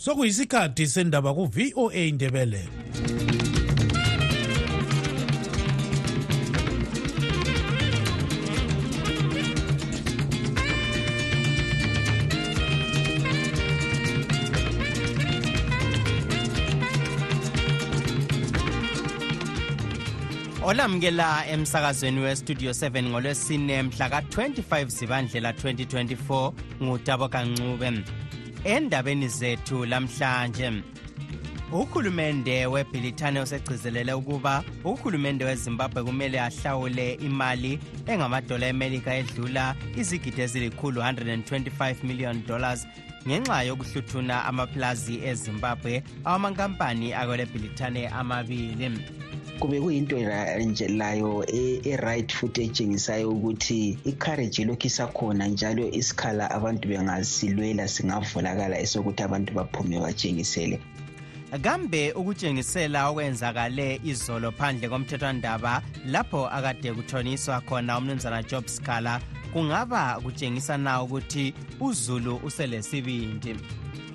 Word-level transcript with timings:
sokuyisikhathi 0.00 0.86
sendaba 0.86 1.30
ku-voa 1.36 1.92
indebele 1.92 2.62
olamukela 20.64 21.46
emsakazweni 21.52 22.20
westudio 22.20 22.70
7 22.70 23.02
ngolwesine 23.02 23.82
mhla 23.82 24.08
ka-25 24.08 24.86
zibandlela 24.86 25.52
2024 25.52 26.52
ngutabo 26.82 27.28
kancube 27.28 27.90
endabeni 28.64 29.28
zethu 29.28 29.86
lamhlanje. 29.86 30.82
Uhulumende 31.72 32.66
webhilithane 32.66 33.40
usegcizelele 33.40 34.12
ukuba 34.12 34.64
uhulumende 34.84 35.44
wezimbabwe 35.44 36.02
kumele 36.04 36.40
ahlawule 36.40 37.14
imali 37.14 37.78
engamadola 38.06 38.66
emelika 38.66 39.14
edlula 39.14 39.76
izigidi 39.96 40.40
ezilikhulu 40.40 41.00
125 41.00 42.04
million 42.04 42.42
dollars 42.46 42.86
ngenxa 43.28 43.62
yokuhluthuna 43.62 44.44
amaplazi 44.44 45.20
ezimbabwe 45.24 46.02
awamankampani 46.24 47.14
akwele 47.14 47.46
bhilithane 47.46 48.08
amabili. 48.08 48.90
Kube 49.60 49.80
kuyinto 49.80 50.16
nje 50.60 50.88
layo 50.88 51.44
e-right 51.84 52.32
futhi 52.32 52.62
etshengisayo 52.62 53.30
ukuthi 53.30 53.98
i-courage 54.04 54.62
ilokhu 54.62 54.86
isakhona 54.86 55.46
njalo 55.46 55.88
isikhala 55.90 56.50
abantu 56.50 56.88
bengasilwela 56.88 57.88
singavulakala 57.88 58.78
esokuthi 58.78 59.22
abantu 59.22 59.52
baphume 59.54 60.00
batshengisele. 60.00 60.80
Kambe 61.62 62.12
ukutshengisela 62.12 63.08
okwenzakale 63.08 64.00
izolo 64.04 64.52
phandle 64.52 64.88
komthethwandaba 64.88 65.82
lapho 66.06 66.48
akade 66.48 66.92
kuthoniswa 66.92 67.60
khona 67.60 67.98
umnumzana 67.98 68.42
job 68.42 68.66
scala 68.66 69.20
kungaba 69.52 70.20
kutshengisa 70.22 70.78
na 70.78 71.02
ukuthi 71.02 71.54
uzulu 71.80 72.40
uselesibindi? 72.44 73.56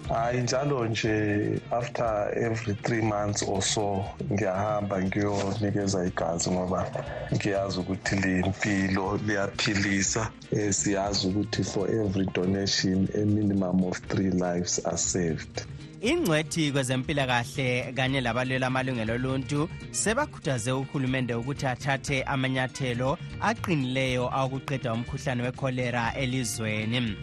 Hayi 0.10 0.42
njalo 0.42 0.88
nje 0.88 1.60
after 1.72 2.32
every 2.38 2.76
three 2.76 3.02
months 3.02 3.44
or 3.48 3.62
so 3.62 4.06
ngiyahamba 4.32 5.04
ngiyonikeza 5.04 6.06
igazi 6.06 6.52
ngoba 6.52 6.92
ngiyazi 7.34 7.80
ukuthi 7.80 8.16
limpilo 8.16 9.20
liyaphilisa. 9.28 10.32
Um 10.52 10.72
siyazi 10.72 11.28
ukuthi 11.28 11.64
for 11.64 11.90
every 11.90 12.26
donation 12.26 13.08
a 13.16 13.26
minimum 13.26 13.84
of 13.84 14.00
three 14.08 14.32
lives 14.32 14.86
are 14.86 14.98
saved. 14.98 15.66
Ingcwethi 16.02 16.72
kwezempilakahle 16.72 17.94
kanye 17.96 18.22
labalwela 18.22 18.68
amalungelo 18.68 19.14
oluntu 19.14 19.70
sebakhuthaze 19.92 20.72
uhulumende 20.72 21.34
ukuthi 21.34 21.66
athathe 21.66 22.24
amanyathelo 22.24 23.18
aqinileyo 23.42 24.30
awokuqeda 24.38 24.94
umkhuhlane 24.94 25.44
wekholera 25.44 26.14
elizweni. 26.14 27.18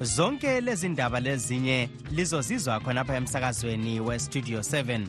Zonke 0.00 0.60
lezi 0.60 0.88
ndaba 0.88 1.20
lezinye 1.20 1.88
lizozizwa 2.10 2.80
khonapha 2.80 3.16
emsakazweni 3.16 4.00
westudio 4.00 4.58
7 4.58 5.06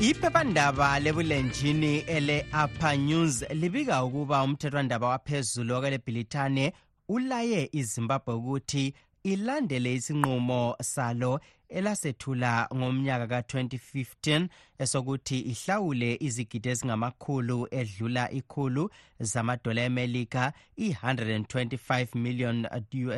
iphephandaba 0.00 1.00
lebulenjini 1.00 1.96
ele-upper 1.96 2.98
news 2.98 3.44
libika 3.50 4.04
ukuba 4.04 4.42
umthethwandaba 4.42 5.08
waphezulu 5.08 5.74
okwelebhilithane 5.74 6.72
ulaye 7.08 7.68
izimbabwe 7.72 8.34
ukuthi 8.34 8.94
ilandele 9.22 9.94
isinqumo 9.94 10.76
salo 10.80 11.40
elasethula 11.78 12.68
ngomnyaka 12.74 13.26
ka-2015 13.26 14.48
esokuthi 14.78 15.38
ihlawule 15.52 16.16
izigidi 16.20 16.68
ezingamakhulu 16.68 17.58
edlula 17.70 18.30
ikhulu 18.30 18.90
zamadola 19.20 19.80
emelika 19.82 20.52
i-125 20.76 22.18
million 22.18 22.56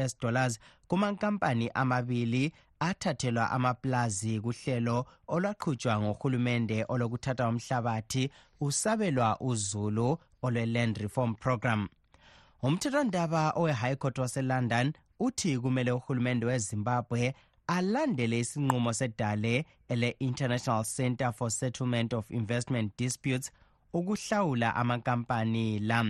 us 0.05 0.19
dollars 0.21 0.59
kumankampani 0.89 1.71
amabili 1.75 2.53
athathelwa 2.81 3.51
amaplazi 3.51 4.41
kuhlelo 4.41 5.07
olwaqhutshwa 5.35 6.01
ngohulumende 6.01 6.85
olokuthatha 6.89 7.49
umhlabathi 7.49 8.31
usabelwa 8.61 9.41
uzulu 9.41 10.19
olwe-land 10.43 10.97
reform 10.99 11.35
program. 11.35 11.89
Umthethwandaba 12.63 13.53
owe-high 13.57 13.97
court 13.97 14.19
waselondon 14.19 14.93
uthi 15.21 15.59
kumele 15.59 15.93
uhulumende 15.93 16.47
wezimbabwe 16.47 17.35
alandele 17.67 18.39
isinqumo 18.39 18.93
sedale 18.93 19.65
ele-international 19.89 20.85
center 20.85 21.33
for 21.33 21.51
settlement 21.51 22.13
of 22.13 22.31
investment 22.31 22.93
disputes 22.99 23.51
ukuhlawula 23.93 24.77
amankampani 24.77 25.79
la. 25.79 26.05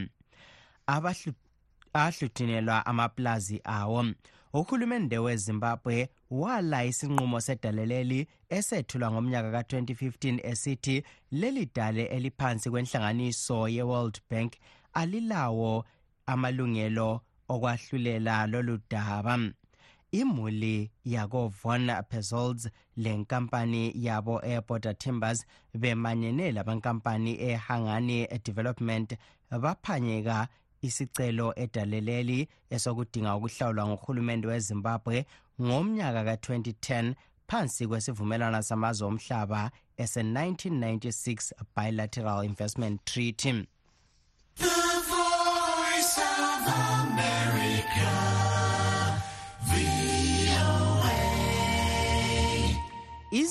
Ahluthinelwa 1.94 2.86
amaplazi 2.86 3.60
awo. 3.64 4.06
Uhulumende 4.52 5.18
wezimbabwe 5.18 6.08
wala 6.30 6.84
isinqumo 6.84 7.40
sedaleleli 7.40 8.26
esethulwa 8.48 9.10
ngomnyaka 9.12 9.50
ka-2015 9.50 10.46
esithi 10.46 11.04
leli 11.30 11.70
dale 11.74 12.04
eliphansi 12.04 12.70
kwenhlanganiso 12.70 13.68
ye-world 13.68 14.20
bank 14.30 14.52
alilawo 14.92 15.84
amalungelo 16.26 17.20
okwahlulela 17.48 18.46
lolu 18.46 18.78
daba. 18.90 19.38
Imuli 20.20 20.90
yakovon 21.04 21.86
pezols 22.08 22.68
lenkampani 22.96 23.92
yabo 24.06 24.40
eborder 24.44 24.98
timbers 24.98 25.46
bemanyene 25.74 26.52
labankampani 26.52 27.32
ehangani 27.50 28.18
development 28.44 29.16
baphanyeka 29.62 30.48
isicelo 30.82 31.52
edaleleli 31.56 32.48
esokudinga 32.70 33.36
ukuhlawulwa 33.36 33.84
nguhulumende 33.88 34.46
wezimbabwe 34.48 35.26
ngomnyaka 35.62 36.20
ka-2010 36.24 37.14
phansi 37.48 37.86
kwesivumelwano 37.86 38.62
samazwe 38.62 39.06
omhlaba 39.08 39.70
ese-1996 40.02 41.52
bilateral 41.76 42.44
investment 42.44 43.04
treaty. 43.04 43.52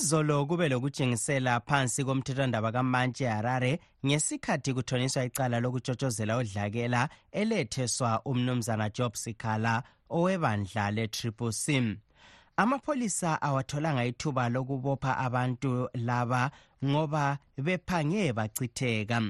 Izolo 0.03 0.46
kube 0.46 0.69
lokutshengisela 0.69 1.59
phansi 1.59 2.03
komthethwandaba 2.03 2.72
kamantshi 2.72 3.24
harare 3.24 3.80
ngesikhathi 4.06 4.74
kuthoniswa 4.74 5.25
icala 5.25 5.59
lokutshotshozela 5.59 6.38
udlakela 6.38 7.09
eletheswa 7.31 8.22
umnumzana 8.25 8.90
job 8.90 9.14
sikhala 9.16 9.84
owebandla 10.09 10.91
le-triple 10.91 11.52
c 11.52 11.96
amapholisa 12.58 13.41
awatholanga 13.41 14.06
ithuba 14.06 14.50
lokubopha 14.50 15.18
abantu 15.18 15.90
laba 15.94 16.52
ngoba 16.85 17.38
bephange 17.58 18.34
bachitheka. 18.34 19.22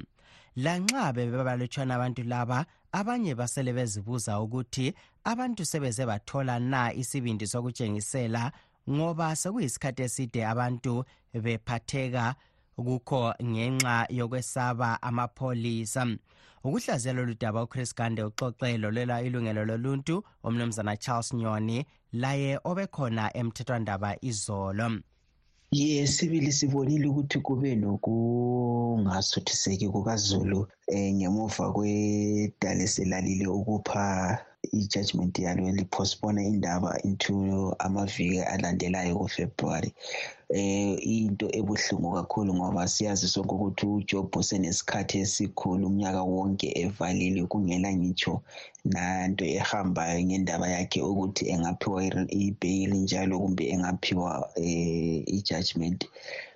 Lanxa 0.56 1.12
bebebalutshwana 1.12 1.94
abantu 1.94 2.22
laba 2.22 2.66
abanye 2.92 3.34
basele 3.34 3.72
bezibuza 3.72 4.40
ukuthi 4.40 4.94
abantu 5.24 5.64
sebeze 5.64 6.06
bathola 6.06 6.58
na 6.58 6.92
isibindi 6.92 7.46
sokutshengisela 7.46 8.52
ngoba 8.90 9.36
sekuyisikhathi 9.36 10.02
eside 10.02 10.46
abantu 10.46 11.04
bephatheka 11.32 12.34
kukho 12.76 13.34
ngenxa 13.42 14.06
yokwesaba 14.10 15.02
amapholisa. 15.02 16.06
Ukuhlaziyela 16.64 17.20
lolu 17.20 17.34
daba 17.40 17.62
uchris 17.62 17.94
gande 17.94 18.22
uxoxe 18.22 18.78
lolela 18.78 19.22
ilungelo 19.22 19.64
loluntu 19.64 20.24
umnumzana 20.44 20.96
charles 20.96 21.34
nyoni 21.34 21.86
laye 22.12 22.58
obekhona 22.64 23.36
emthethwandaba 23.36 24.16
izolo. 24.20 25.00
Ye 25.70 26.06
sibili 26.06 26.52
sibonile 26.52 27.08
ukuthi 27.08 27.40
kube 27.40 27.76
nokungasuthiseki 27.76 29.88
kukazulu 29.88 30.68
ngemuva 30.92 31.72
kwedala 31.72 32.82
esilalile 32.86 33.46
ukupha 33.58 34.04
i-judgment 34.72 35.38
yalo 35.38 35.70
lipostpone 35.70 36.46
indaba 36.46 36.98
into 37.04 37.74
amaviki 37.78 38.40
alandelayo 38.40 39.16
kufebruary. 39.16 39.92
Eh 40.50 40.96
into 41.02 41.46
ebuhlungu 41.58 42.12
kakhulu 42.14 42.54
ngoba 42.54 42.88
siyazi 42.88 43.28
sonke 43.28 43.54
ukuthi 43.54 43.86
ujob 43.86 44.36
usenesikhathi 44.36 45.18
esikhulu 45.18 45.86
umnyaka 45.86 46.22
wonke 46.22 46.68
evalile 46.82 47.46
kungela 47.46 47.88
ngitsho 47.92 48.42
nanto 48.84 49.44
ehambayo 49.44 50.20
ngendaba 50.24 50.68
yakhe 50.68 51.00
ukuthi 51.02 51.48
engaphiwa 51.52 52.00
ibheyili 52.28 52.98
njalo 52.98 53.40
kumbe 53.40 53.64
engaphiwa 53.74 54.50
eh, 54.56 55.24
i-judgment. 55.36 56.00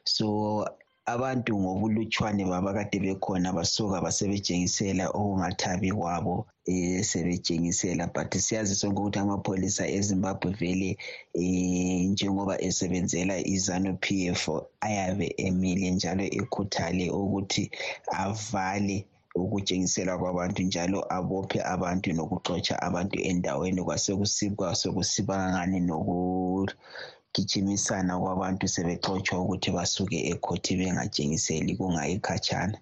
So 0.05 0.65
abantu 1.15 1.51
ngobulutshwane 1.63 2.43
babakade 2.53 2.97
bekhona 3.05 3.49
basuka 3.59 3.97
basebetshengisela 4.05 5.05
okungathabi 5.19 5.91
kwabo 5.99 6.35
um 6.73 7.03
sebetshengisela 7.11 8.05
but 8.15 8.31
siyazi 8.45 8.75
sonke 8.81 9.01
ukuthi 9.01 9.19
amapholisa 9.19 9.85
ezimbabwe 9.97 10.51
vele 10.61 10.91
um 11.41 12.13
njengoba 12.13 12.55
esebenzela 12.67 13.35
izanu 13.55 13.91
p 14.03 14.05
f 14.41 14.43
ayabe 14.87 15.29
emile 15.47 15.87
njalo 15.97 16.25
ekhuthale 16.39 17.07
ukuthi 17.21 17.65
avale 18.25 18.99
ukutshengisela 19.43 20.13
kwabantu 20.21 20.61
njalo 20.69 20.99
abophe 21.17 21.59
abantu 21.75 22.09
nokuxotsha 22.13 22.75
abantu 22.87 23.17
endaweni 23.31 23.81
kwasekusiba 23.87 25.37
ngani 25.51 25.79
nokugijimisana 27.29 28.13
kwabantu 28.23 28.65
sebexotshwa 28.75 29.37
ukuthi 29.43 29.71
basuke 29.77 30.19
ekhothi 30.33 30.73
bengatshengiseli 30.79 31.73
kungayikhatshana 31.79 32.79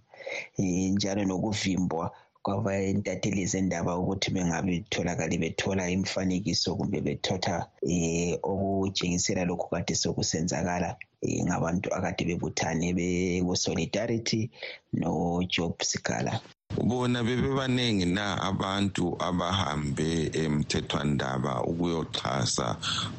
um 0.59 0.95
njalo 0.95 1.23
nokuvimbwa 1.25 2.07
kwabentatheli 2.45 3.45
zendaba 3.53 3.93
ukuthi 4.01 4.29
bengabe 4.35 4.75
tholakali 4.93 5.37
bethola 5.43 5.83
imifanekiso 5.95 6.69
kumbe 6.79 6.99
bethotha 7.07 7.57
um 7.91 8.33
okutshengisela 8.51 9.43
lokhu 9.49 9.67
kade 9.73 9.95
sokusenzakala 10.03 10.91
um 11.27 11.43
ngabantu 11.47 11.89
akade 11.97 12.23
bebuthane 12.29 12.89
beku-solidarity 12.99 14.41
nojob 15.01 15.75
sikala 15.91 16.33
bona 16.89 17.19
bebebaningi 17.27 18.07
na 18.17 18.27
abantu 18.51 19.05
abahambe 19.29 20.11
emthethwandaba 20.43 21.53
ukuyoxhasa 21.71 22.67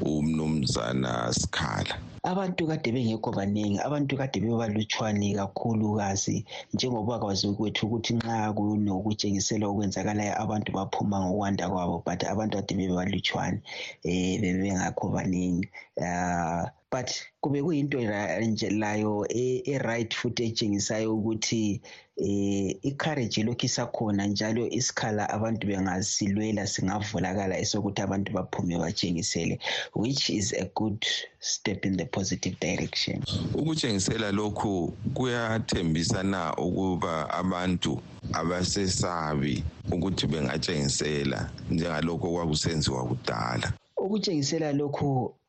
umnumzana 0.10 1.12
sikhala? 1.40 1.96
Abantu 2.32 2.62
kade 2.70 2.90
bengekho 2.96 3.30
baningi 3.38 3.78
abantu 3.88 4.14
kade 4.20 4.38
bebalutshwane 4.44 5.28
kakhulukazi 5.40 6.38
njengoba 6.74 7.20
kwazi 7.22 7.48
kwethu 7.56 7.82
ukuthi 7.86 8.12
nxa 8.18 8.38
kunokutshengisela 8.56 9.66
okwenzakalayo 9.68 10.34
abantu 10.44 10.70
baphuma 10.78 11.18
ngokwanda 11.24 11.66
kwabo 11.72 11.96
but 12.06 12.22
abantu 12.32 12.54
kade 12.58 12.74
bebalutshwane 12.80 13.60
um 14.08 14.36
bebengakho 14.42 15.06
baningi. 15.16 15.68
Um 16.04 16.77
but 16.92 17.12
kube 17.42 17.64
kuyinto 17.64 18.00
nje 18.42 18.70
layo 18.70 19.26
e-right 19.30 20.16
futhi 20.16 20.44
etshengisayo 20.44 21.16
ukuthi 21.16 21.82
um 22.18 22.74
i-courage 22.82 23.42
ilokhu 23.42 23.66
isakhona 23.66 24.26
njalo 24.28 24.68
isikhala 24.70 25.30
abantu 25.30 25.68
bengasilwela 25.68 26.68
singavulakala 26.68 27.58
esokuthi 27.58 28.02
abantu 28.02 28.32
baphume 28.32 28.78
batshengisele 28.78 29.60
which 29.96 30.30
is 30.30 30.54
a 30.54 30.66
good 30.76 31.06
step 31.40 31.86
in 31.86 31.98
the 31.98 32.06
positive 32.06 32.56
direction. 32.60 33.22
Ukutshengisela 33.54 34.32
lokhu 34.32 34.94
kuyathembisa 35.14 36.24
na 36.24 36.56
ukuba 36.56 37.30
abantu 37.30 38.02
abasesabi 38.34 39.64
ukuthi 39.92 40.28
bengatshengisela 40.28 41.50
njengalokho 41.72 42.32
kwakusenziwa 42.32 43.04
kudala? 43.06 43.74
Ukutshengisela 43.98 44.72
lokhu 44.74 45.26
um 45.26 45.47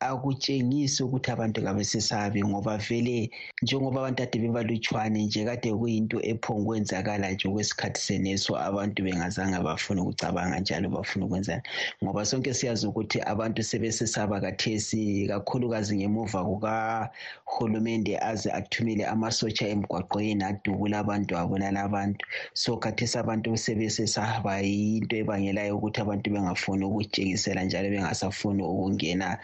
akutshengisi 0.00 1.02
ukuthi 1.02 1.30
abantu 1.30 1.62
kabesesabi 1.62 2.44
ngoba 2.44 2.76
vele 2.78 3.30
njengoba 3.62 4.00
abantu 4.00 4.22
ade 4.22 4.38
bebalutshwane 4.38 5.24
nje 5.24 5.44
kade 5.44 5.70
kuyinto 5.74 6.18
ephongukwenzakala 6.22 7.30
nje 7.30 7.48
okwesikhathi 7.48 8.00
seneso 8.00 8.52
abantu 8.68 9.02
bengazange 9.02 9.58
bafuna 9.58 10.02
ukucabanga 10.02 10.60
njalo 10.60 10.88
bafuna 10.88 11.26
ukwenzani 11.26 11.62
ngoba 12.02 12.24
sonke 12.24 12.54
siyazi 12.54 12.86
ukuthi 12.86 13.18
abantu 13.32 13.62
sebesesaba 13.62 14.40
kathesi 14.40 15.26
kakhulukazi 15.30 15.96
ngemuva 15.96 16.44
kukahulumende 16.48 18.14
aze 18.30 18.50
athumele 18.58 19.04
amasotsha 19.04 19.66
emgwaqweni 19.74 20.44
adubula 20.44 20.98
abantu 21.02 21.32
abulala 21.36 21.80
abantu 21.82 22.22
so 22.54 22.76
kathesi 22.76 23.18
abantu 23.18 23.56
sebesesaba 23.56 24.60
yinto 24.62 25.16
ebangelayo 25.16 25.74
ukuthi 25.76 25.98
abantu 26.00 26.26
bengafuni 26.30 26.84
ukutshengisela 26.86 27.64
njalo 27.64 27.88
bengasafuni 27.90 28.62
ukungena 28.98 29.38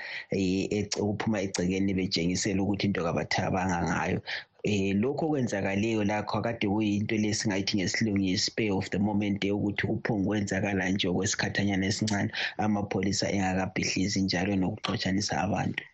ukuphuma 1.01 1.41
egcekeni 1.41 1.95
betshengisela 1.95 2.63
ukuthi 2.63 2.87
into 2.87 3.03
kabathabanga 3.03 3.83
ngayo. 3.83 4.21
Um 4.67 5.01
lokhu 5.01 5.27
okwenzakaleyo 5.27 6.05
lakho 6.05 6.41
kade 6.41 6.67
kuyinto 6.67 7.17
lesingayithi 7.17 7.77
ngesilungu 7.77 8.25
yi-spare 8.25 8.73
of 8.73 8.89
the 8.91 8.99
moment 8.99 9.45
yokuthi 9.45 9.87
kuphonge 9.87 10.27
kwenzakala 10.27 10.89
nje 10.89 11.09
okwesikhathanyana 11.09 11.87
esincane 11.87 12.31
amapholisa 12.57 13.29
engakabhidlizi 13.29 14.23
njalo 14.23 14.57
nokuxotshanisa 14.57 15.35
abantu. 15.45 15.85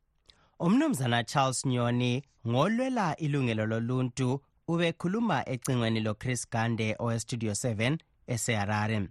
Umnumzana 0.60 1.24
charles 1.24 1.66
nyoni 1.66 2.22
ngolwela 2.46 3.16
ilungelo 3.16 3.66
loluntu 3.66 4.40
ubekhuluma 4.68 5.48
ecingweni 5.48 6.00
lochris 6.00 6.46
gande 6.50 6.94
owestudio 6.98 7.52
7 7.52 7.98
eseharare 8.26 9.08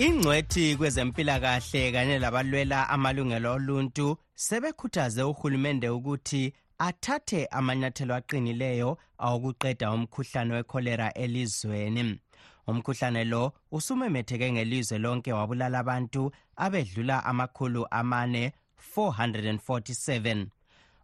ingcwethi 0.00 0.76
kwezempilakahle 0.76 1.92
kanye 1.92 2.18
labalwela 2.18 2.88
amalungelo 2.88 3.52
oluntu 3.52 4.16
sebekhuthaze 4.34 5.22
uhulumende 5.22 5.88
ukuthi 5.88 6.52
athathe 6.78 7.46
amanyathelo 7.46 8.14
aqinileyo 8.14 8.98
awokuqeda 9.18 9.92
umkhuhlane 9.92 10.54
wekholera 10.54 11.12
elizweni. 11.12 12.20
Umkhuhlane 12.66 13.24
lo 13.24 13.52
usumemetheke 13.72 14.52
ngelizwe 14.52 14.98
lonke 14.98 15.32
wabulala 15.32 15.78
abantu 15.78 16.32
abedlula 16.56 17.24
amakhulu 17.24 17.86
amane 17.90 18.52
447 18.96 20.46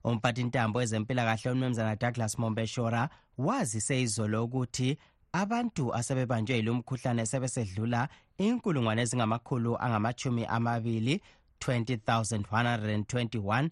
umphathintambo 0.05 0.79
wezempilakahle 0.79 1.51
umnumzana 1.51 1.97
douglas 1.97 2.39
mombeshora 2.39 3.09
wazise 3.39 4.03
izolo 4.03 4.45
ukuthi 4.45 4.99
abantu 5.33 5.95
asebebanjwe 5.95 6.57
yilo 6.57 6.75
mkhuhlane 6.75 7.27
sebesedlula 7.27 8.09
inkulungwane 8.39 9.03
ezingamakhulu 9.03 9.77
angamachumi 9.85 10.45
amabili 10.45 11.23
20121 11.61 13.69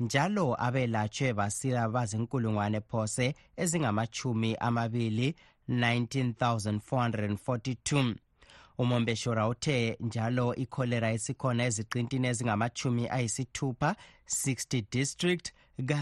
njalo 0.00 0.56
abelatshwe 0.66 1.32
basila 1.32 1.88
bazinkulungwane 1.88 2.80
phose 2.80 3.34
ezingamachumi 3.56 4.56
amabili 4.56 5.34
19442 5.68 8.14
umombeshora 8.78 9.48
uthe 9.48 9.96
njalo 10.00 10.54
ikholera 10.54 11.12
esikhona 11.12 11.64
eziqintini 11.64 12.26
ezingamachumi 12.28 13.08
ayisithupha 13.08 13.96
60 14.26 14.84
district 14.90 15.52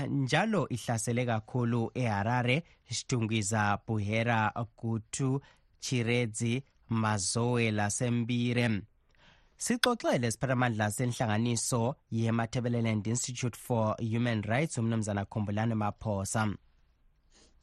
njalo 0.08 0.68
ihlasele 0.68 1.26
kakhulu 1.26 1.90
eharare 1.94 2.62
xitungwiza 2.90 3.78
buhera 3.86 4.52
gutu 4.76 5.40
chiredzi 5.80 6.62
mazowe 6.88 7.70
lasembire 7.70 8.82
sixoxele 9.56 10.30
siphathamandla 10.30 10.90
senhlanganiso 10.90 11.94
ye-matabeleland 12.10 13.06
institute 13.06 13.56
for 13.56 13.96
human 14.12 14.42
rights 14.42 14.78
umnumzana 14.78 15.24
khumbulane 15.24 15.74
maphosa. 15.74 16.42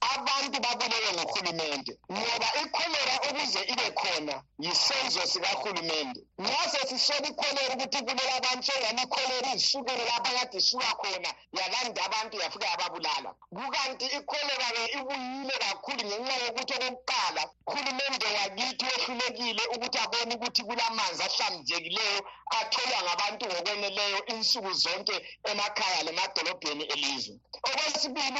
Abantu 0.02 0.58
babulele 0.62 1.11
nguhulumende 1.42 1.98
ngoba 2.12 2.48
ikholera 2.62 3.16
ukuze 3.28 3.62
ibe 3.74 3.88
khona 4.00 4.36
yisenzo 4.64 5.22
sikahulumende. 5.32 6.22
Nxa 6.42 6.64
sesisola 6.72 7.28
ikholera 7.32 7.74
ukuthi 7.76 7.98
ibulela 8.02 8.34
abantu 8.40 8.64
sengani 8.68 9.02
ikholera 9.06 9.50
izisukele 9.56 10.04
lapha 10.10 10.32
kade 10.38 10.58
isuka 10.58 10.92
khona 11.02 11.30
yalanda 11.58 12.00
abantu 12.08 12.36
yafika 12.42 12.68
yababulala. 12.72 13.30
Kukanti 13.56 14.06
ikholera-ke 14.18 14.84
ibuyile 14.98 15.56
kakhulu 15.64 16.02
ngenxa 16.08 16.36
yokuthi 16.44 16.74
okokuqala 16.78 17.44
hulumende 17.72 18.28
wakithi 18.38 18.86
wehlulekile 18.90 19.64
ukuthi 19.74 19.98
abone 20.06 20.34
ukuthi 20.36 20.62
kulamanzi 20.68 21.22
ahlanzekileyo 21.28 22.20
atholwa 22.60 23.00
ngabantu 23.06 23.44
ngokweneleyo 23.46 24.20
insuku 24.34 24.72
zonke 24.84 25.16
emakhaya 25.50 26.04
lemadolobheni 26.06 26.84
elizwe. 26.94 27.36
Okwesibili 27.68 28.40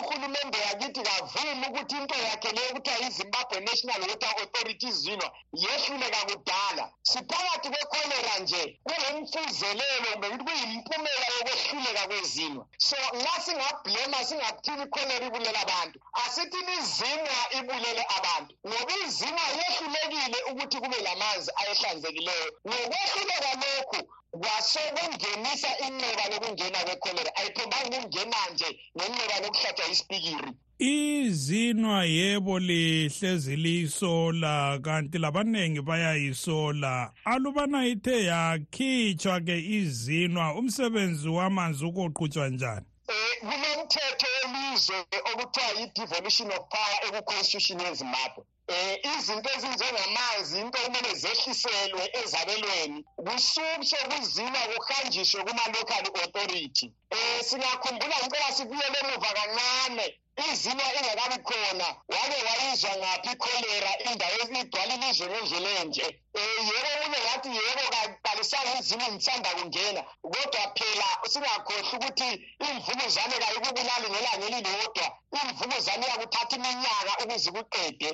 uhulumende 1.52 1.68
wakithi 1.68 1.68
kavumi 1.68 1.68
ukuthi 1.68 1.96
into 1.98 2.16
yakhe 2.16 2.52
leyo 2.52 2.74
kuthiwa 2.74 2.98
yizimbabwe 3.04 3.60
national 3.60 4.02
water 4.02 4.30
authority 4.42 4.92
zilwa 4.92 5.32
yehluleka 5.54 6.22
kudala 6.30 6.92
siphakathi 7.04 7.70
kwekholera 7.70 8.40
nje 8.40 8.80
kungumfuzelelo 8.84 10.12
kumbe 10.12 10.28
ukuthi 10.28 10.44
kuyimpumela 10.46 11.26
yokwehluleka 11.36 12.08
kwezinwa 12.08 12.66
so 12.78 12.96
nxa 13.18 13.36
singablema 13.46 14.26
singathini 14.28 14.84
ikholera 14.84 15.26
ibulela 15.28 15.60
abantu? 15.62 16.00
Asithini 16.24 16.74
izinwa 16.80 17.38
ibulele 17.58 18.04
abantu. 18.18 18.52
Ngoba 18.68 18.94
izinwa 19.06 19.46
yehlulekile 19.60 20.38
ukuthi 20.52 20.78
kube 20.82 20.98
lamanzi 21.06 21.52
ayehlanzekileyo. 21.60 22.50
Ngokwehluleka 22.68 23.52
lokhu 23.62 24.00
kwasekungenisa 24.42 25.70
inxeba 25.86 26.24
lokungena 26.32 26.80
kwekholera 26.86 27.32
ayiphombanga 27.36 27.98
ukungena 27.98 28.40
nje 28.52 28.70
ngenxeba 28.96 29.36
lokuhlatshwa 29.44 29.88
isipikiri 29.94 30.52
izinwa 30.82 32.06
yebo 32.06 32.60
lihlezi 32.60 33.56
liyisola 33.56 34.80
kanti 34.80 35.18
labaningi 35.18 35.82
bayayisola. 35.82 37.12
Alubana 37.26 37.86
ithe 37.86 38.24
yakhitshwa 38.26 39.42
ke 39.42 39.58
izinwa 39.60 40.56
umsebenzi 40.56 41.30
wamanzi 41.30 41.86
ukoqhutshwa 41.86 42.50
njani? 42.50 42.86
Um 43.10 43.50
kunomthetho 43.50 44.28
welizwe 44.44 44.96
okuthiwa 45.34 45.72
yi-devolution 45.80 46.48
of 46.52 46.64
power 46.70 46.98
ekuconstitution 47.08 47.80
yezimbabwe 47.80 48.44
um 48.72 49.12
izinto 49.12 49.50
ezinjengamanzi 49.56 50.56
into 50.62 50.78
kumele 50.84 51.12
zehliselwe 51.22 52.04
ezabelweni 52.22 53.00
kususwe 53.26 54.00
kuzinwa 54.10 54.62
kuhanjiswe 54.72 55.40
kuma-local 55.48 56.06
authority. 56.22 56.88
Um 57.16 57.40
singakhumbula 57.48 58.16
ngicela 58.24 58.50
sibuyele 58.56 58.98
emuva 59.04 59.30
kancane 59.38 60.06
izinwa 60.50 60.88
ingakabi 60.98 61.38
khona 61.48 61.88
wake 62.14 62.38
wayizwa 62.48 62.92
ngaphi 63.00 63.30
ikholera 63.34 63.92
indawo 64.08 64.38
igcwala 64.44 64.94
ilizwe 64.96 65.26
ngendlela 65.28 65.70
enje 65.82 66.08
um 66.40 66.68
yebo 66.68 66.90
omunye 66.96 67.20
ngathi 67.26 67.50
yebo 67.58 67.84
kaqalisanga 67.94 68.72
izinwa 68.80 69.08
ngisanda 69.14 69.50
kungena 69.58 70.02
kodwa 70.32 70.64
phela 70.78 71.08
singakhohlwa 71.32 71.94
ukuthi 71.96 72.30
imvukuzane 72.68 73.36
kayikubulali 73.44 74.08
ngelanga 74.12 74.46
elilodwa 74.48 75.08
imvukuzane 75.40 76.04
iyakuthatha 76.06 76.56
iminyaka 76.58 77.12
ukuze 77.24 77.48
ikuqede 77.50 78.10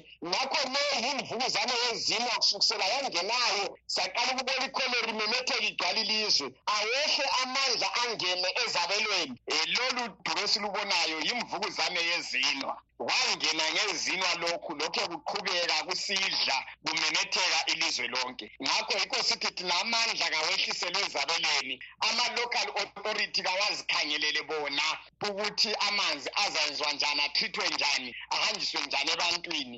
ngakho 0.48 0.70
le 0.70 1.08
yimvukuzane 1.08 1.74
yezinwa 1.86 2.36
kusukisela 2.40 2.86
yangenayo 2.94 3.78
saqala 3.86 4.32
ukubona 4.34 4.66
ikholera 4.68 5.10
imemetheka 5.14 5.66
igcwala 5.70 6.00
ilizwe. 6.00 6.48
Awehle 6.76 7.26
amandla 7.44 7.88
angene 8.02 8.50
ezabelweni. 8.64 9.36
Um 9.54 9.66
lolu 9.76 10.04
dumo 10.24 10.42
esilubonayo 10.46 11.18
yimvukuzane 11.28 12.02
yezinwa. 12.10 12.76
Kwangena 12.98 13.64
ngezinwa 13.74 14.32
lokhu 14.42 14.76
lokhe 14.76 15.04
kuqhubeka 15.12 15.78
kusidla 15.88 16.58
kumemetheka 16.86 17.60
ilizwe 17.72 18.08
lonke. 18.08 18.52
Ngakho 18.64 18.94
yikho 19.02 19.24
sithi 19.24 19.50
thina 19.58 19.76
amandla 19.82 20.26
kawehliselwe 20.34 21.02
ezabelweni. 21.06 21.76
Ama-local 22.08 22.68
authority 22.82 23.42
kawazikhangelele 23.44 24.42
bona 24.50 24.86
ukuthi 25.28 25.70
amanzi 25.88 26.30
azayenziwa 26.44 26.92
njani 26.94 27.22
atrithwe 27.22 27.70
njani 27.70 28.16
ahanjiswe 28.30 28.82
njani 28.82 29.12
ebantwini. 29.12 29.78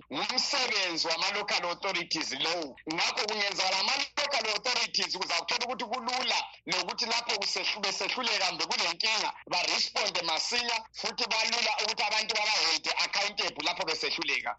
Ngumsebenzi 0.60 1.08
wama-local 1.08 1.66
authorities 1.72 2.32
lowu. 2.32 2.75
Ngakho 2.94 3.25
kungenzakala 3.28 3.80
ama-local 3.80 4.50
authorities 4.56 5.18
kuzakuthola 5.18 5.66
ukuthi 5.66 5.86
kulula 5.86 6.36
nokuthi 6.68 7.06
lapho 7.06 7.39
besehluleka 7.82 8.51
mbe 8.51 8.66
kunenkinga 8.66 9.34
baresponde 9.48 10.22
masinya 10.22 10.78
futhi 10.94 11.25
balula 11.30 11.72
ukuthi 11.84 12.04
abantu 12.04 12.36
babaholde 12.36 12.92
accountable 13.06 13.63
lapho 13.66 13.86
besehluleka. 13.86 14.56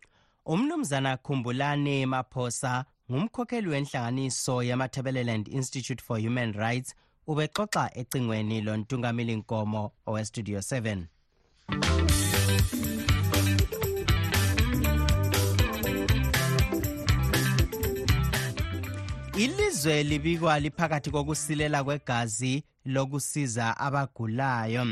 Umnumzana 0.47 1.17
khumbulane 1.17 2.07
maphosa 2.07 2.85
ngumkhokheli 3.11 3.69
wenhlanganiso 3.69 4.63
yamathebeleland 4.63 5.49
institute 5.49 6.03
for 6.03 6.19
human 6.19 6.53
rights 6.53 6.95
ubexoxa 7.27 7.91
ecingweni 7.95 8.61
lontungamili 8.61 9.37
nkomo 9.37 9.93
owestudio 10.07 10.59
7 10.59 12.10
ilizwe 19.41 20.03
libikwa 20.03 20.61
liphakathi 20.61 21.11
kokusilela 21.11 21.85
kwegazi 21.85 22.65
lokusiza 22.85 23.77
abagulayo. 23.77 24.87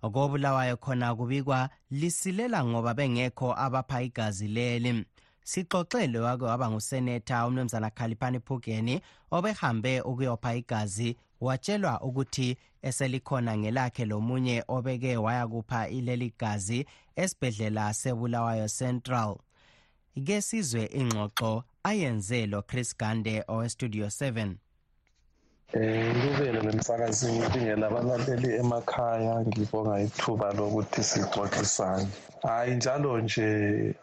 Kobulawayo 0.00 0.76
khona 0.76 1.14
kubikwa 1.14 1.68
lisilela 1.90 2.64
ngoba 2.64 2.94
bengekho 2.94 3.54
abapha 3.58 4.02
igazi 4.02 4.48
leli. 4.48 5.04
Sixoxele 5.44 6.18
wake 6.18 6.44
waba 6.44 6.70
nguseneta 6.70 7.46
umnumzana 7.46 7.90
khaliphani 7.90 8.40
phugeni 8.40 9.00
obehambe 9.30 10.00
ukuyopha 10.00 10.54
igazi 10.54 11.16
watshelwa 11.40 12.00
ukuthi 12.00 12.56
eselikhona 12.82 13.58
ngelakhe 13.58 14.04
lomunye 14.04 14.64
obeke 14.68 15.16
wayakupha 15.16 15.88
ileli 15.88 16.34
gazi 16.38 16.86
esibhedlela 17.16 17.94
sebulawayo 17.94 18.68
central. 18.68 19.36
Ke 20.24 20.42
sizwe 20.42 20.86
ingxoxo 20.94 21.64
ayenze 21.88 22.46
lo 22.46 22.62
chris 22.62 22.96
gande 23.00 23.34
owestudio 23.48 24.06
7 24.06 24.54
Eh 25.72 26.16
ngibele 26.16 26.60
nemsakazi 26.62 27.26
ngibingela 27.32 27.86
abalaleli 27.86 28.50
emakhaya 28.62 29.34
ngibonga 29.48 30.00
ithuba 30.06 30.48
lokuthi 30.56 31.02
sixoxisane. 31.10 32.08
Hayi 32.42 32.74
njalo 32.76 33.20
nje 33.20 33.48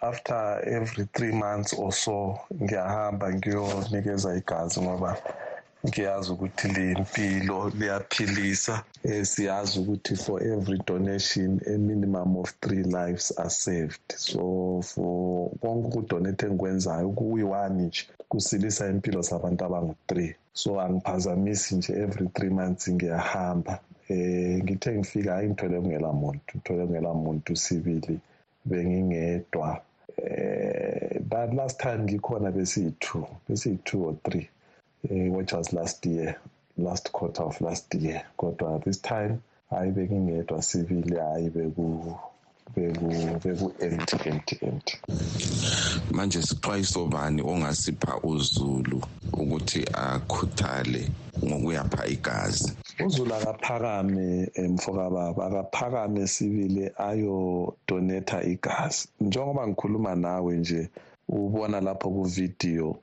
after 0.09 0.41
every 0.77 1.03
3 1.03 1.33
months 1.43 1.71
or 1.83 1.91
so 1.91 2.39
ngiyahamba 2.61 3.33
ngiyonikeza 3.33 4.29
igazi 4.39 4.77
ngoba 4.81 5.17
ngiyazi 5.85 6.31
ukuthi 6.31 6.67
limpilo 6.67 7.57
liyaphilisa 7.79 8.75
eh 9.03 9.25
siyazi 9.31 9.79
ukuthi 9.79 10.15
for 10.15 10.37
every 10.43 10.79
donation 10.87 11.61
a 11.67 11.77
minimum 11.77 12.37
of 12.37 12.49
3 12.61 12.83
lives 12.97 13.33
are 13.37 13.49
saved. 13.49 14.07
So 14.15 14.81
for 14.81 15.49
konke 15.61 15.87
ukudonate 15.87 16.45
engikwenzayo 16.45 17.09
kuyi-1 17.09 17.71
nje 17.71 18.01
kusilisa 18.29 18.89
impilo 18.89 19.21
zabantu 19.21 19.65
abangu-3 19.65 20.33
so 20.53 20.81
angiphazamisi 20.81 21.75
nje 21.75 21.93
every 21.93 22.25
3 22.25 22.49
months 22.49 22.89
ngiyahamba. 22.89 23.79
Eh 24.09 24.63
ngithe 24.63 24.97
ngifika 24.97 25.33
hayi 25.33 25.49
ngithole 25.49 25.81
kungela 25.81 26.13
muntu 26.13 26.51
ngithole 26.55 26.85
kungela 26.85 27.13
muntu 27.13 27.55
sibili 27.55 28.19
bengingedwa. 28.65 29.81
Eh 30.17 31.21
that 31.29 31.53
last 31.53 31.79
time 31.81 32.03
ngikhona 32.03 32.51
besiyi-2 32.51 33.25
besiyi-2 33.49 34.05
or 34.07 34.13
3 34.13 34.37
uh, 34.37 34.54
which 35.09 35.53
was 35.53 35.73
last 35.73 36.05
year 36.05 36.35
last 36.77 37.11
quarter 37.11 37.43
of 37.43 37.61
last 37.61 37.93
year. 37.95 38.23
Kodwa 38.37 38.83
this 38.83 39.01
time 39.01 39.41
hayi 39.69 39.91
bengingedwa 39.91 40.61
sibili 40.61 41.15
hayi 41.15 41.49
beku 41.49 42.17
beku 42.75 43.39
beku 43.43 43.73
empty 43.79 44.57
empty 44.61 44.97
manje 46.11 46.41
sixwayiso 46.41 47.05
bani 47.05 47.41
ongasipha 47.41 48.19
uzulu 48.23 49.01
ukuthi 49.33 49.85
akhuthale 49.93 51.09
ngokuyapha 51.45 52.07
igazi? 52.07 52.73
Uzulu 53.05 53.35
akaphakame 53.35 54.51
mfoka 54.57 55.09
baba 55.09 55.45
akaphakame 55.45 56.27
sibili 56.27 56.91
ayodonetha 56.97 58.43
igazi. 58.43 59.07
Njengoba 59.21 59.67
ngikhuluma 59.67 60.15
nawe 60.15 60.57
nje 60.57 60.89
ubona 61.29 61.81
lapho 61.81 62.09
kuvidiyo 62.09 62.97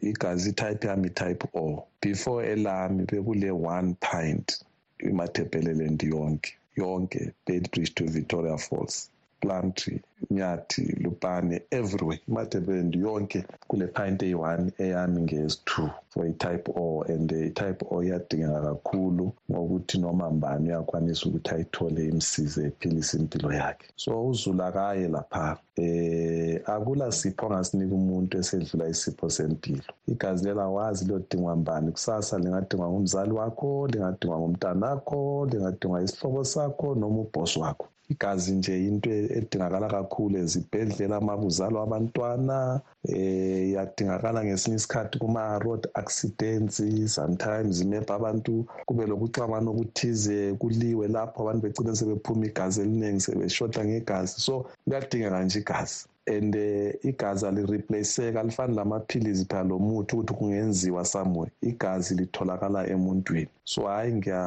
igazi 0.00 0.52
type 0.52 0.88
yami 0.88 1.10
type 1.10 1.48
O. 1.54 1.86
Before 2.00 2.44
elami 2.46 3.04
bekule 3.06 3.50
1 3.50 3.94
pint 4.00 4.64
imathebheleland 4.98 6.02
yonke. 6.02 6.54
Yonke 6.76 7.32
Beitbridge 7.46 7.94
to 7.94 8.04
Victoria 8.04 8.56
Falls 8.56 9.10
Plumtree 9.40 10.00
Nyathi 10.30 11.02
Lupane 11.02 11.60
everywhere. 11.70 12.20
Imathebheleland 12.28 12.94
yonke 12.96 13.44
kule 13.68 13.86
pint 13.86 14.22
eyi-1 14.22 14.70
eyami 14.78 15.22
ngezi-2 15.22 15.90
for 16.08 16.26
i-type 16.26 16.68
O. 16.76 17.04
And 17.08 17.32
i-type 17.32 17.84
O 17.90 18.02
iyadingeka 18.02 18.60
kakhulu 18.60 19.32
ngokuthi 19.50 19.98
noma 19.98 20.30
mbani 20.30 20.68
uyakwanisa 20.68 21.28
ukuthi 21.28 21.54
ayithole 21.54 22.04
imsize 22.08 22.66
ephilise 22.66 23.16
impilo 23.18 23.52
yakhe. 23.52 23.86
So 23.96 24.26
uzulu 24.28 24.62
akaye 24.62 25.08
lapha 25.08 25.58
eh 25.76 26.60
akula 26.66 27.12
sipho 27.12 27.46
ongasinika 27.46 27.94
umuntu 27.94 28.38
esedlula 28.38 28.88
isipho 28.88 29.30
sempilo. 29.30 29.82
Igazi 30.08 30.44
lela 30.44 30.68
wazi 30.68 31.04
liyodingwa 31.04 31.56
mbani 31.56 31.92
kusasa 31.92 32.38
lingadingwa 32.38 32.88
ngumzali 32.90 33.32
wakho 33.32 33.86
lingadingwa 33.86 34.38
ngumntanakho 34.38 35.46
lingadingwa 35.50 36.02
isihlobo 36.02 36.44
sakho 36.44 36.94
noma 36.94 37.20
ubhosi 37.20 37.58
wakho. 37.58 37.88
Igazi 38.08 38.52
nje 38.52 38.86
into 38.88 39.10
edingakala 39.10 39.88
kakhulu 39.88 40.38
ezibhedlela 40.38 41.18
uma 41.18 41.36
kuzalwa 41.36 41.82
abantwana 41.82 42.80
eh 43.04 43.72
yadingakala 43.74 44.44
ngesinye 44.44 44.76
isikhathi 44.76 45.18
kuma-road 45.18 45.82
accidents 45.94 46.76
sometimes 47.06 47.84
maybe 47.84 48.12
abantu 48.12 48.66
kube 48.86 49.06
lokuxabana 49.06 49.70
okuthize 49.70 50.54
kuliwe 50.60 51.08
lapho 51.08 51.38
abantu 51.42 51.62
begcine 51.62 51.96
sebephuma 51.96 52.46
igazi 52.46 52.80
eliningi 52.80 53.20
sebeshota 53.20 53.84
ngegazi. 53.84 54.40
So 54.40 54.66
kuyadingeka 54.84 55.44
nje 55.44 55.58
igazi. 55.58 56.06
And 56.26 56.54
uh, 56.54 57.04
igazi 57.04 57.46
alireplayseka 57.46 58.40
alifani 58.40 58.74
lamaphilizi 58.76 59.44
phela 59.44 59.62
lo 59.64 59.78
muthi 59.78 60.16
ukuthi 60.16 60.34
kungenziwa 60.34 61.04
somewhere. 61.04 61.52
Igazi 61.62 62.14
litholakala 62.14 62.86
emuntwini. 62.86 63.48
So 63.64 63.82
hhayi 63.82 64.12
ngiya. 64.12 64.46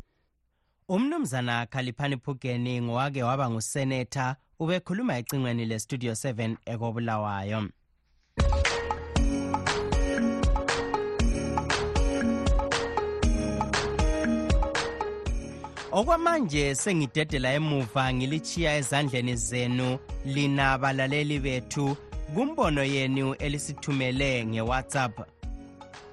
Umnumzana 0.91 1.65
khaliphani 1.65 2.17
phugeni 2.17 2.81
ngowake 2.81 3.23
waba 3.23 3.49
nguseneta 3.49 4.35
ubekhuluma 4.59 5.17
ecingweni 5.17 5.65
lestudio 5.65 6.11
7 6.11 6.55
ekobulawayo. 6.65 7.69
Okwamanje 15.91 16.75
sengidedela 16.75 17.53
emuva 17.53 18.13
ngilichiya 18.13 18.75
ezandleni 18.75 19.35
zenu 19.35 19.99
lina 20.25 20.77
balaleli 20.77 21.39
bethu 21.39 21.97
kumbono 22.33 22.83
yenu 22.83 23.33
elisithumele 23.35 24.45
ngewhatsapp. 24.45 25.30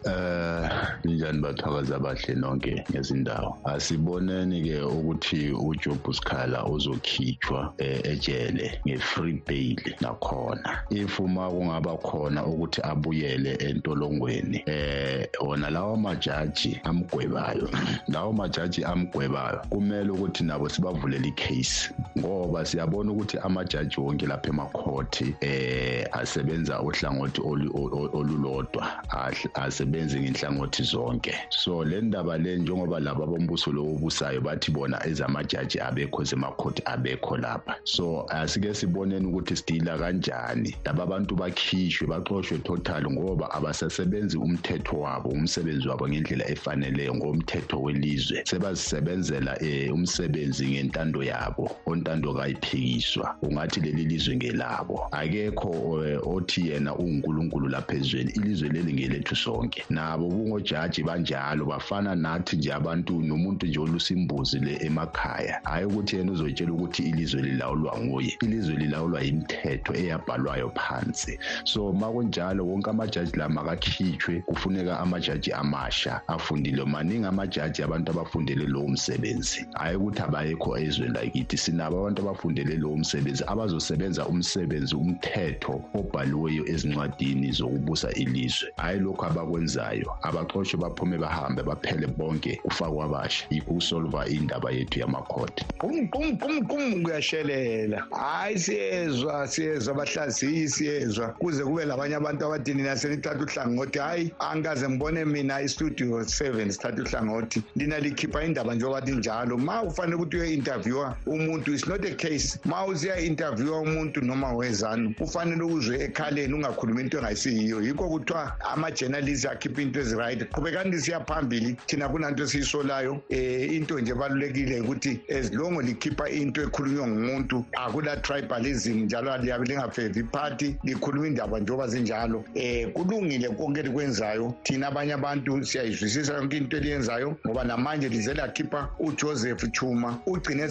Eh 0.06 0.70
linjani 1.04 1.40
bathakazi 1.40 1.94
abahle 1.94 2.34
nonke 2.34 2.84
ngezindawo? 2.90 3.58
Asiboneni 3.64 4.62
ke 4.62 4.80
ukuthi 4.82 5.50
uJob 5.52 6.12
Sikhala 6.12 6.64
uzokhitshwa 6.66 7.74
eh, 7.78 8.00
ejele 8.04 8.80
ngefree 8.88 9.42
bail 9.46 9.94
nakhona. 10.00 10.78
If 10.90 11.20
uma 11.20 11.50
kungaba 11.50 11.96
khona 12.02 12.44
ukuthi 12.46 12.80
abuyele 12.82 13.54
entolongweni 13.58 14.62
eh 14.66 15.26
wona 15.40 15.70
lawo 15.70 15.96
majaji 15.96 16.80
amgwebayo 16.84 17.68
lawo 18.08 18.32
majaji 18.32 18.84
amgwebayo 18.84 19.60
kumele 19.70 20.10
ukuthi 20.10 20.44
nabo 20.44 20.68
sibavulele 20.68 21.28
icase 21.28 21.90
ngoba 22.18 22.64
siyabona 22.64 23.12
ukuthi 23.12 23.38
amajaji 23.38 24.00
wonke 24.00 24.26
lapha 24.26 24.48
emakhoti 24.48 25.36
eh 25.40 26.06
asebenza 26.12 26.80
uhlangothi 26.82 27.40
olu- 27.40 27.72
olu- 27.74 28.10
olulodwa 28.12 29.04
ahle- 29.08 29.50
asebenzi 29.88 30.20
ngenhlangothi 30.20 30.82
zonke. 30.82 31.34
So 31.50 31.82
le 31.84 32.00
ndaba 32.00 32.38
le 32.38 32.58
njengoba 32.58 33.00
laba 33.00 33.26
bombuso 33.26 33.72
lo 33.72 33.82
obusayo 33.82 34.40
bathi 34.40 34.70
bona 34.70 34.98
ezamajaji 35.06 35.80
abekho 35.80 36.24
zemakhoti 36.24 36.82
abekho 36.84 37.36
lapha. 37.36 37.76
So 37.84 38.26
asike 38.28 38.74
siboneni 38.74 39.26
ukuthi 39.26 39.56
sidila 39.56 39.98
kanjani. 39.98 40.76
Laba 40.84 41.06
bantu 41.06 41.36
bakhishwe 41.36 42.06
baxoshwe 42.06 42.58
total 42.58 43.10
ngoba 43.10 43.50
abasasebenzi 43.50 44.36
umthetho 44.36 45.00
wabo 45.00 45.30
umsebenzi 45.30 45.88
wabo 45.88 46.08
ngendlela 46.08 46.48
efaneleyo 46.50 47.14
ngomthetho 47.14 47.82
welizwe. 47.82 48.42
Sebazisebenzela 48.44 49.62
eh, 49.62 49.94
umsebenzi 49.94 50.68
ngentando 50.68 51.22
yabo 51.22 51.70
ontando 51.86 52.34
kayiphikiswa. 52.34 53.36
Ungathi 53.42 53.80
leli 53.80 54.04
lizwe 54.04 54.36
ngelabo. 54.36 55.08
Akekho 55.12 56.04
eh, 56.04 56.20
othi 56.26 56.68
yena 56.68 56.94
uNkulunkulu 56.94 57.68
lapha 57.68 57.94
ezweni 57.94 58.32
ilizwe 58.36 58.68
leli 58.68 58.92
ngelethu 58.92 59.36
sonke. 59.36 59.77
Nabo 59.90 60.28
bungojaji 60.28 61.02
banjalo 61.02 61.64
bafana 61.64 62.14
nathi 62.14 62.56
nje 62.56 62.72
abantu 62.72 63.22
nomuntu 63.22 63.66
nje 63.66 63.80
olusimbuzi 63.80 64.58
le 64.58 64.78
emakhaya. 64.86 65.60
Hayi 65.64 65.84
ukuthi 65.86 66.16
yena 66.16 66.32
uzotshela 66.32 66.72
ukuthi 66.72 67.02
ilizwe 67.02 67.42
lilawulwa 67.42 67.98
nguye 67.98 68.38
ilizwe 68.42 68.76
lilawulwa 68.76 69.20
yimithetho 69.22 69.94
eyabhalwayo 69.94 70.70
phansi. 70.74 71.38
So 71.64 71.92
makunjalo 71.92 72.66
wonke 72.66 72.90
amajaji 72.90 73.36
la 73.36 73.48
makakhitshwe 73.48 74.40
kufuneka 74.40 75.00
amajaji 75.00 75.52
amasha 75.52 76.20
afundile. 76.28 76.84
Maningi 76.84 77.26
amajaji 77.26 77.82
abantu 77.82 78.10
abafundele 78.12 78.66
lowo 78.66 78.88
msebenzi. 78.88 79.66
Hayi 79.74 79.96
ukuthi 79.96 80.22
abayekho 80.22 80.78
ezweni 80.78 81.14
lakithi 81.14 81.56
sinabo 81.56 81.98
abantu 82.00 82.22
abafundele 82.22 82.76
lowo 82.76 82.96
msebenzi 82.96 83.44
abazosebenza 83.46 84.26
umsebenzi 84.26 84.94
umthetho 84.94 85.84
obhaliweyo 85.94 86.66
ezincwadini 86.68 87.52
zokubusa 87.52 88.10
ilizwe. 88.12 88.72
Hayi 88.76 89.00
lokhu 89.00 89.24
abakwenzayo 89.68 90.10
abaxoshwe 90.22 90.80
baphume 90.80 91.18
bahambe 91.18 91.62
baphele 91.62 92.06
bonke 92.06 92.60
kufakwa 92.62 93.04
abasha. 93.04 93.46
Yikho 93.50 93.70
ukusolva 93.70 94.26
indaba 94.26 94.70
yethu 94.70 95.00
yamakhoti 95.00 95.64
qum 95.78 96.08
qum 96.08 96.38
qum 96.38 96.66
qum 96.66 97.02
kuyashelela 97.02 98.06
hayi 98.10 98.58
siyezwa 98.58 99.48
siyezwa 99.48 99.94
abahlaziyi 99.94 100.68
siyezwa. 100.68 101.28
Kuze 101.38 101.64
kube 101.64 101.84
labanye 101.84 102.14
abantu 102.14 102.44
abathi 102.46 102.74
nina 102.74 102.96
senithatha 102.96 103.44
uhlangothi. 103.44 103.98
Hayi 103.98 104.32
angikaze 104.38 104.88
ngibone 104.88 105.24
mina 105.24 105.60
istudio 105.60 106.24
seven 106.24 106.70
sithatha 106.70 107.02
uhlangothi. 107.02 107.62
Lina 107.76 107.98
likhipha 107.98 108.44
indaba 108.44 108.74
njengoba 108.74 109.00
linjalo 109.00 109.58
ma 109.58 109.82
ufanele 109.82 110.16
ukuthi 110.16 110.36
uyo-interviewa 110.36 111.16
umuntu 111.26 111.74
is 111.74 111.86
not 111.86 112.04
a 112.04 112.14
case. 112.14 112.58
Ma 112.64 112.86
usiya-interviewa 112.86 113.80
umuntu 113.80 114.20
noma 114.20 114.52
wezanu 114.52 115.14
ufanele 115.20 115.62
uzwe 115.62 116.04
ekhaleni 116.04 116.54
ungakhulumi 116.54 117.02
into 117.02 117.18
engayisiyiyo 117.18 117.82
yikho 117.82 118.08
kuthiwa 118.08 118.52
ama-journalist 118.60 119.46
akhipha 119.58 119.82
into 119.82 120.00
ezi-right 120.00 120.50
qhubekani 120.52 120.90
lisiya 120.90 121.20
phambili 121.20 121.76
thina 121.86 122.08
kunanto 122.08 122.42
esiyisolayo. 122.42 123.12
Um 123.12 123.74
into 123.74 124.00
nje 124.00 124.12
ebalulekile 124.12 124.80
ukuthi 124.80 125.20
as 125.28 125.52
long 125.52 125.80
likhipha 125.82 126.28
into 126.30 126.62
ekhulunywa 126.62 127.08
ngumuntu 127.08 127.64
akula 127.72 128.16
tribalism 128.16 129.04
njalo 129.04 129.36
liyabe 129.36 129.66
lingafevi 129.66 130.20
iphathi 130.20 130.76
likhuluma 130.84 131.26
indaba 131.26 131.58
njengoba 131.58 131.88
zinjalo. 131.88 132.44
Um 132.54 132.92
kulungile 132.92 133.48
konke 133.48 133.82
likwenzayo. 133.82 134.54
Thina 134.62 134.88
abanye 134.88 135.12
abantu 135.12 135.64
siyayizwisisa 135.64 136.34
yonke 136.34 136.56
into 136.56 136.76
eliyenzayo 136.76 137.36
ngoba 137.46 137.64
namanje 137.64 138.08
lize 138.08 138.34
lakhipha 138.34 138.88
ujoseph 138.98 139.72
chuma. 139.72 140.18
Ugcine 140.26 140.68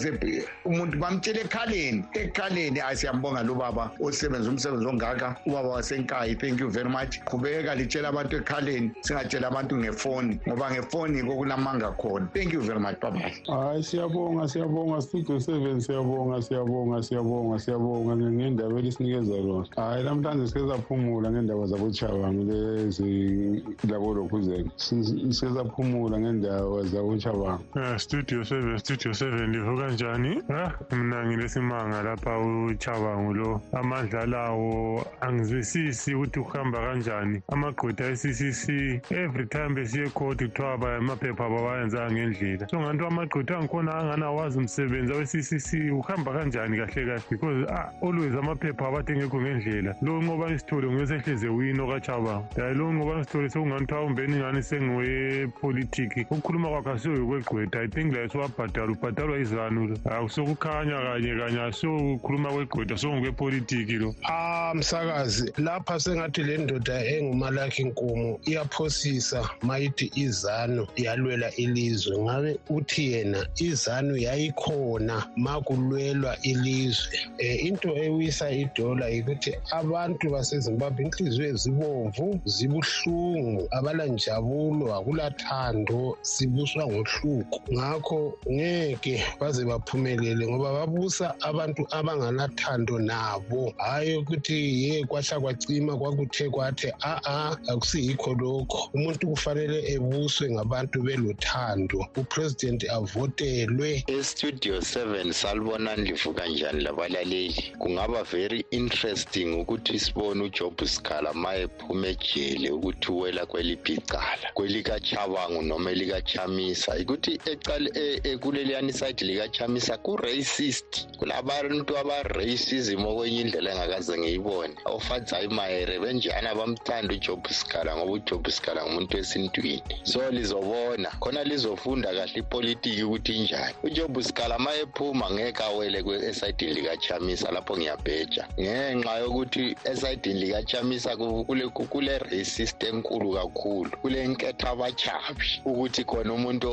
umuntu 0.64 0.98
bamtshela 0.98 1.40
ekhaleni. 1.40 2.04
Ekhaleni 2.14 2.80
ayi 2.80 2.96
siyambonga 2.96 3.42
lo 3.42 3.54
baba 3.54 3.90
osebenza 4.00 4.50
umsebenzi 4.50 4.86
ongaka 4.86 5.36
ubaba 5.46 5.68
wasenkayi. 5.68 6.34
Thank 6.38 6.60
you 6.60 6.70
very 6.70 6.88
much. 6.88 7.18
Qhubeka 7.24 7.74
litshela 7.74 8.08
abantu 8.08 8.36
ekhaleni 8.36 8.77
singatshela 9.00 9.48
abantu 9.48 9.76
ngefoni 9.76 10.40
ngoba 10.48 10.70
ngefoni 10.70 11.18
yikho 11.18 11.34
kulamanga 11.36 11.90
khona. 11.96 12.26
Thank 12.34 12.52
you 12.52 12.60
very 12.62 12.78
much 12.80 13.00
bye 13.00 13.32
hayi 13.46 13.82
siyabonga 13.82 14.48
siyabonga 14.48 15.00
studio 15.00 15.38
seven 15.40 15.80
siyabonga 15.80 16.42
siyabonga 16.42 17.02
siyabonga 17.02 17.58
siyabonga. 17.58 18.14
Nge- 18.16 18.32
ngendaba 18.32 18.78
elisinikeza 18.78 19.36
lona. 19.36 19.66
Hayi 19.76 20.04
namhlanje 20.04 20.46
sike 20.46 20.68
saphumula 20.68 21.30
ngendaba 21.30 21.66
zabochabango 21.66 22.42
lezi 22.52 23.62
labolokhuzeko 23.88 24.70
sike 24.76 25.30
saphumula 25.54 26.20
ngendaba 26.20 26.82
zabochabango 26.82 27.60
Ah, 27.74 27.98
studio 27.98 28.44
seven 28.44 28.78
studio 28.78 29.12
seven 29.12 29.52
livuka 29.52 29.86
kanjani? 29.86 30.42
Ah 30.50 30.72
mina 30.96 31.24
ngilesimanga 31.26 32.02
lapha 32.02 32.38
uchabangu 32.38 33.34
lo. 33.34 33.60
Amandla 33.72 34.26
lawo 34.26 35.04
angizwisisi 35.20 36.14
ukuthi 36.14 36.40
kuhamba 36.40 36.78
kanjani? 36.80 37.42
Amagqwetha 37.52 38.04
e-ccc 38.10 38.67
every 39.10 39.46
time 39.46 39.74
besiye 39.74 40.06
ecourt 40.06 40.38
kuthiwa 40.42 40.78
ba- 40.78 40.96
amaphepha 40.96 41.44
abawayenzanga 41.46 42.12
ngendlela 42.12 42.68
so 42.68 42.80
nganto 42.80 43.06
amagqwetha 43.06 43.56
angikhona 43.58 43.94
angani 43.94 44.22
awazi 44.24 44.58
umsebenzi 44.58 45.12
awe-ccc 45.12 45.92
ukuhamba 45.92 46.32
kanjani 46.32 46.76
kahle 46.76 47.04
kahle? 47.06 47.22
Because 47.30 47.66
ah, 47.72 47.90
always 48.02 48.32
amaphepha 48.34 48.88
abathi 48.88 49.12
engekho 49.12 49.40
ngendlela. 49.40 49.94
Lo 50.02 50.22
nqoba 50.22 50.50
isithole 50.50 50.86
nguyesehleze 50.92 51.48
wini 51.48 51.80
okachabango 51.80 52.48
yayi 52.56 52.74
lo 52.74 52.92
nqoba 52.92 53.20
isithole 53.20 53.48
sekungani 53.50 53.80
kuthiwa 53.86 54.04
umbeni 54.04 54.36
ngani 54.36 54.62
sengowepolitiki 54.62 56.20
ukukhuluma 56.30 56.68
kwakhe 56.68 56.90
asiyoyokwegqwetha 56.90 57.80
i 57.82 57.88
think 57.88 58.12
like 58.14 58.28
siwabhadala 58.28 58.92
ubhadalwa 58.92 59.38
izanu 59.38 59.86
lo. 59.86 59.96
Akusokukhanya 60.04 60.96
kanye 61.00 61.34
kanye 61.36 61.60
asiyokukhuluma 61.62 62.48
kwegqwetha 62.52 62.96
sokungokwepolitiki 62.98 63.92
lo. 63.92 64.14
Ah 64.28 64.72
msakazi 64.74 65.52
lapha 65.58 66.00
sengathi 66.00 66.42
le 66.42 66.58
ndoda 66.58 67.04
engumalakhi 67.04 67.84
nkomo 67.84 68.40
iyaphosisa 68.58 69.50
mayithi 69.62 70.10
izanu 70.14 70.86
yalwela 70.96 71.54
ilizwe. 71.56 72.18
Ngabe 72.18 72.58
uthi 72.70 73.12
yena 73.12 73.46
izanu 73.58 74.16
yayikhona 74.16 75.24
makulwelwa 75.36 76.36
ilizwe? 76.42 77.18
Eh 77.38 77.64
into 77.64 77.88
ewisa 77.96 78.50
idola 78.50 79.08
yikuthi 79.08 79.54
abantu 79.70 80.30
basezimbabwe 80.30 81.04
inhliziyo 81.04 81.46
ezibomvu 81.48 82.40
zibuhlungu 82.44 83.68
abalanjabulo 83.70 84.94
akulathando 84.98 86.18
sibuswa 86.22 86.86
ngohluku. 86.86 87.58
Ngakho 87.72 88.38
ngeke 88.52 89.22
baze 89.40 89.64
baphumelele 89.64 90.46
ngoba 90.48 90.72
babusa 90.72 91.34
abantu 91.40 91.82
abanganathando 91.90 92.98
nabo. 92.98 93.72
Hayi 93.78 94.16
ukuthi 94.16 94.58
ye 94.82 95.04
kwahla 95.06 95.40
kwacima 95.40 95.96
kwakuthe 95.98 96.50
kwathe 96.50 96.92
a-a 97.00 97.56
akusiyikho 97.70 98.34
lokho. 98.48 98.90
Umuntu 98.94 99.28
kufanele 99.28 99.78
ebuswe 99.94 100.50
ngabantu 100.50 100.96
belothando 101.06 101.98
upresident 102.20 102.80
avotelwe. 102.90 104.04
Estudio 104.06 104.76
7 104.78 105.32
salibonani 105.32 106.02
livuka 106.10 106.46
njani 106.46 106.80
labalaleli? 106.80 107.74
Kungaba 107.78 108.22
very 108.24 108.64
interesting 108.70 109.48
ukuthi 109.60 109.98
sibone 109.98 110.42
ujob 110.44 110.76
sikhala 110.84 111.32
ma 111.34 111.54
ephuma 111.56 112.06
ejele 112.08 112.70
ukuthi 112.70 113.12
uwela 113.12 113.46
kweliphi 113.46 113.92
icala. 113.94 114.48
Kwelikachabangu 114.54 115.62
noma 115.62 115.90
elikachamisa 115.90 116.96
ukuthi 117.02 117.40
ecala 117.52 117.88
e- 117.94 118.20
e- 118.24 118.36
kuleliyani 118.38 118.92
side 118.92 119.24
likachamisa 119.24 119.98
ku-racist. 119.98 120.90
Kulabantu 121.18 121.92
aba-racism 121.98 123.04
okwenye 123.06 123.40
indlela 123.40 123.70
engakaze 123.72 124.18
ngiyibone. 124.18 124.74
Ofatsayi 124.84 125.48
mayere 125.48 125.98
benjani 126.00 126.48
abamthanda 126.48 127.14
ujob 127.14 127.46
sikhala 127.48 127.96
ngoba 127.96 128.12
ujob 128.12 128.37
ujob 128.38 128.50
scala 128.50 128.82
ngumuntu 128.86 129.16
wesintwini 129.16 129.82
so 130.02 130.30
lizobona. 130.30 131.10
Khona 131.20 131.44
lizofunda 131.44 132.14
kahle 132.14 132.40
ipolitiki 132.40 133.02
ukuthi 133.02 133.32
injani. 133.32 133.74
Ujob 133.82 134.20
scala 134.22 134.58
ma 134.58 134.74
ephuma 134.74 135.30
ngeke 135.30 135.62
awele 135.62 135.98
esayidini 136.28 136.74
likachamisa 136.74 137.50
lapho 137.50 137.76
ngiyabheja. 137.76 138.48
Ngenxa 138.60 139.18
yokuthi 139.18 139.76
esayidini 139.84 140.40
likachamisa 140.40 141.16
kule, 141.16 141.68
kule 141.68 142.18
racist 142.18 142.82
enkulu 142.82 143.32
kakhulu 143.32 143.90
kule 144.02 144.26
nketho 144.28 144.68
abachabi 144.68 145.60
ukuthi 145.64 146.04
khona 146.04 146.32
umuntu 146.32 146.68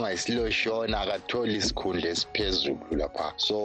ongayisiloshona 0.00 1.00
akatholi 1.00 1.54
isikhundla 1.56 2.08
esiphezulu 2.08 2.84
lapha 3.00 3.32
so 3.36 3.56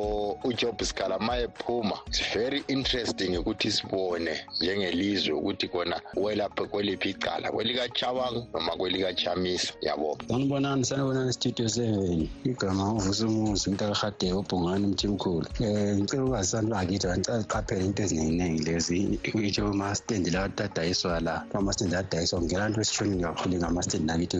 ujob 0.44 0.84
scala 0.84 1.20
ma 1.20 1.38
ephuma 1.38 1.98
it's 2.08 2.22
very 2.34 2.64
interesting 2.68 3.38
ukuthi 3.38 3.72
sibone 3.72 4.34
njengelizwe 4.62 5.34
ukuthi 5.34 5.68
kona 5.68 6.02
welaphe 6.16 6.64
kweliphi 6.66 7.10
icala 7.10 7.52
kwelikachabang 7.52 8.36
noma 8.54 8.72
kwelikachamisa 8.78 9.74
yabo 9.82 10.18
sanibonani 10.28 10.86
sanibonani 10.86 11.34
studio 11.34 11.70
seven 11.70 12.30
igama 12.44 12.94
uvusa 12.94 13.28
umuzi 13.28 13.70
umntakahadeke 13.70 14.34
ubhongane 14.34 14.86
umthimkhulu 14.86 15.48
um 15.60 16.00
ngicela 16.00 16.24
ukwazi 16.24 16.50
sani 16.50 16.70
bakithi 16.70 17.08
ngicela 17.08 17.38
liqaphele 17.38 17.86
into 17.86 18.04
ezininginingi 18.04 18.64
lezi 18.64 19.20
itsho 19.48 19.68
amastendi 19.68 20.30
la 20.30 20.44
adayiswa 20.44 21.20
la 21.20 21.46
amastendi 21.54 21.96
adayiswa 21.96 22.42
ngela 22.42 22.70
nto 22.70 22.82
esishonile 22.82 23.24
kakhulu 23.24 23.56
ngamastendi 23.58 24.08
nakithi 24.08 24.38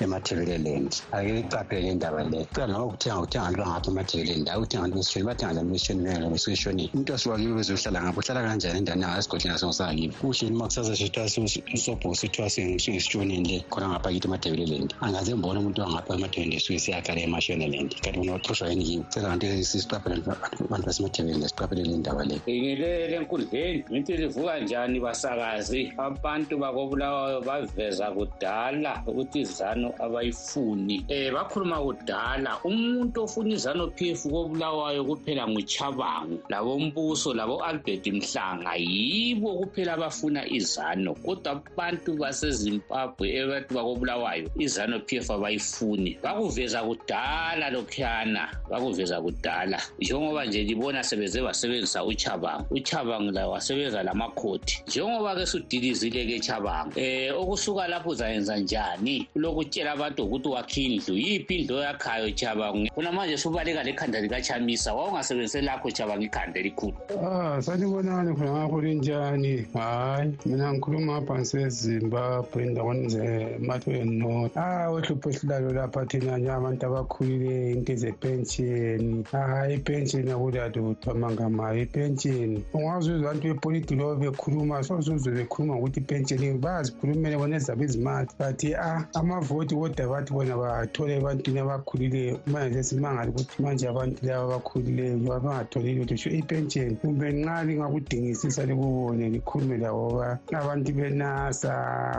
emathekeleleni 0.00 0.29
emajekeleleni 0.30 0.88
akeyiqaphele 1.12 1.82
le 1.82 1.94
ndaba 1.94 2.22
le. 2.24 2.46
Kuya 2.52 2.66
noma 2.66 2.84
ukuthenga 2.86 3.18
ukuthenga 3.18 3.64
abantu 3.64 3.90
bangathi 3.90 3.90
emajekeleni 3.90 4.44
la 4.44 4.58
ukuthenga 4.58 4.84
abantu 4.84 4.96
besishoni 4.96 5.26
bathenga 5.26 5.52
njani 5.52 5.70
besishoni 5.70 6.02
bengela 6.02 6.30
besishonini 6.30 6.90
umntu 6.94 7.14
asiwakibe 7.14 7.54
bezohlala 7.54 8.02
ngapho 8.02 8.20
uhlala 8.20 8.40
kanjani 8.48 8.78
endani? 8.78 9.04
Angasigodleni 9.04 9.54
asingosangakibe 9.54 10.14
kuhleni 10.20 10.56
uma 10.56 10.66
kusasa 10.66 10.96
sithiwa 10.96 11.28
sobho 11.28 12.14
sithiwa 12.14 12.50
singesishonini 12.50 13.48
le 13.48 13.64
khona 13.70 13.88
ngaphakithi 13.88 14.26
emadekeleleni 14.28 14.88
angaze 15.00 15.34
mbona 15.34 15.60
umuntu 15.60 15.80
wangapha 15.82 16.14
emadebeleni 16.14 16.56
esuke 16.56 16.78
siyakhala 16.78 17.20
emashoneland 17.20 17.90
kanti 18.02 18.18
mina 18.18 18.34
oxoshwa 18.34 18.68
yini 18.70 18.84
yiwo 18.90 19.04
cela 19.12 19.28
kanti 19.28 19.46
sisiqaphele 19.64 20.22
abantu 20.64 20.86
basemadekeleni 20.86 21.42
lesiqaphelele 21.42 21.92
indaba 21.94 22.24
le 22.24 22.36
ngilele 22.48 23.16
enkundleni 23.16 23.84
ngithi 23.90 24.16
livuka 24.16 24.60
njani 24.60 25.00
basakazi? 25.00 25.92
Abantu 25.98 26.58
bakobulawayo 26.58 27.40
baveza 27.40 28.10
kudala 28.10 29.02
ukuthi 29.06 29.44
zanu 29.44 29.88
aba 29.98 30.19
abayifuni. 30.20 31.04
Um 31.08 31.34
bakhuluma 31.34 31.80
kudala 31.80 32.58
umuntu 32.64 33.24
ofuna 33.24 33.54
izano 33.54 33.88
p 33.88 34.10
f 34.10 34.22
kobulawayo 34.28 35.04
kuphela 35.04 35.48
nguchabangu 35.48 36.42
labombuso 36.48 37.34
labo-albert 37.34 38.06
mhlanga 38.06 38.76
yibo 38.76 39.58
kuphela 39.58 39.94
abafuna 39.94 40.46
izano 40.48 41.14
kodwa 41.14 41.52
abantu 41.52 42.16
basezimbabwe 42.16 43.42
abantu 43.42 43.74
bakobulawayo 43.74 44.50
izano 44.58 45.00
p 45.00 45.16
f 45.16 45.30
abayifuni. 45.30 46.18
Bakuveza 46.22 46.82
kudala 46.82 47.70
lokhuyana 47.70 48.48
bakuveza 48.70 49.20
kudala. 49.20 49.80
Njengoba 49.98 50.44
nje 50.44 50.62
libona 50.64 51.02
sebeze 51.02 51.42
basebenzisa 51.42 52.04
uchabangu 52.04 52.66
uchabangu 52.70 53.30
laye 53.30 53.48
wasebenza 53.48 54.02
lamakhoti 54.02 54.82
njengoba-ke 54.86 55.46
sudilizile-ke 55.46 56.40
chabangu 56.40 56.92
um 56.96 57.42
okusuka 57.42 57.88
lapho 57.88 58.10
uzayenza 58.10 58.56
njani? 58.56 59.28
Kulokutshela 59.32 59.92
abantu 59.92 60.09
ukuthi 60.18 60.48
wakhe 60.48 60.84
indlu 60.84 61.16
yiphi 61.16 61.54
indlu 61.56 61.76
oyakhayo 61.76 62.30
chabangu 62.30 62.88
funa 62.94 63.12
manje 63.12 63.36
subaleka 63.36 63.82
lekhanda 63.82 64.20
likachamisa 64.20 64.94
wawungasebenzise 64.94 65.60
lakho 65.60 65.90
chabangu 65.90 66.22
ikhanda 66.22 66.60
elikhulu. 66.60 66.96
Ah 67.24 67.62
sanibonani 67.62 68.34
khona 68.34 68.52
ngapho 68.52 68.80
linjani 68.80 69.66
hayi 69.74 70.32
mina 70.46 70.72
ngikhuluma 70.72 71.16
apha 71.16 71.34
ngisezimbabwe 71.38 72.62
endaweni 72.62 73.08
zematweni 73.08 74.16
north. 74.16 74.56
Ah 74.56 74.90
wehlupho 74.90 75.30
esilalo 75.30 75.72
lapha 75.72 76.06
thina 76.06 76.38
nje 76.38 76.50
abantu 76.50 76.86
abakhulileyo 76.86 77.70
into 77.70 77.94
zepensheni 77.96 79.24
hayi 79.32 79.74
ipensheni 79.74 80.30
akulalutho 80.30 81.10
amangamayo 81.10 81.82
ipensheni 81.82 82.64
ungaze 82.74 83.12
uzwe 83.12 83.28
abantu 83.28 83.48
bepolitiki 83.48 83.94
lobo 83.94 84.16
bekhuluma 84.16 84.82
sosuzwe 84.82 85.32
bekhuluma 85.32 85.74
ngokuthi 85.74 86.00
ipensheni 86.00 86.58
bayazikhulumele 86.58 87.36
bona 87.36 87.56
ezabo 87.56 87.84
izimali. 87.84 88.28
Bathi 88.38 88.74
a 88.74 89.04
amavoti 89.14 89.74
kodwa 89.74 89.99
bathi 90.06 90.32
bona 90.32 90.56
bathole 90.56 91.16
ebantwini 91.16 91.60
abakhulileyo 91.60 92.40
manje 92.46 92.82
sesimangala 92.82 93.30
ukuthi 93.30 93.62
manje 93.62 93.88
abantu 93.88 94.26
laba 94.26 94.44
abakhulileyo 94.44 95.16
njengoba 95.16 95.40
bangatholi 95.40 95.94
lutho 95.94 96.16
sho 96.16 96.30
ipensheni 96.30 96.96
kumbe 96.96 97.32
nxa 97.32 97.64
lingakudingisisa 97.64 98.66
likubone 98.66 99.28
likhulume 99.28 99.76
labo 99.76 100.18
ba 100.18 100.38
abantu 100.52 100.92
benasa 100.92 101.72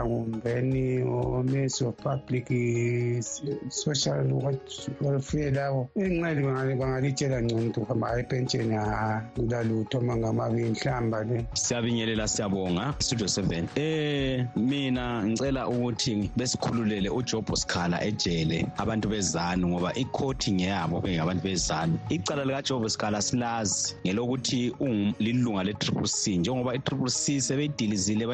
kumbeni 0.04 1.02
omeso 1.02 1.92
public 1.92 2.46
social 3.68 4.26
welfare 5.00 5.50
labo 5.50 5.88
enxele 5.96 6.76
bangalitshela 6.76 7.42
ngcono 7.42 7.60
ukuthi 7.60 7.80
uhamba 7.80 8.08
hayi 8.08 8.22
ipensheni 8.22 8.76
kulalutho 9.36 10.00
mangamabili 10.00 10.70
mhlamba 10.70 11.24
le. 11.24 11.44
Siyabingelela 11.54 12.28
siyabonga 12.28 12.94
studio 12.98 13.26
7 13.26 13.64
eh 13.76 14.46
mina 14.56 15.24
ngicela 15.26 15.68
ukuthi 15.68 16.30
besikhululele 16.36 17.08
uJob 17.10 17.50
Sikhala 17.72 18.04
ejele 18.04 18.66
abantu 18.76 19.08
bezanu 19.08 19.68
ngoba 19.68 19.94
ikhoti 19.94 20.52
ngeyabo 20.52 21.00
bengabantu 21.00 21.42
bezanu. 21.42 21.98
Icala 22.10 22.44
lika 22.44 22.62
Job 22.62 22.86
Sikhala 22.88 23.22
silazi 23.22 23.94
ngelokuthi 24.06 24.72
lilunga 25.18 25.64
le 25.64 25.72
Triple 25.74 26.06
C. 26.06 26.36
Njengoba 26.36 26.74
i 26.74 26.78
Triple 26.78 27.08
C 27.10 27.40
sebeyidilizile 27.40 28.26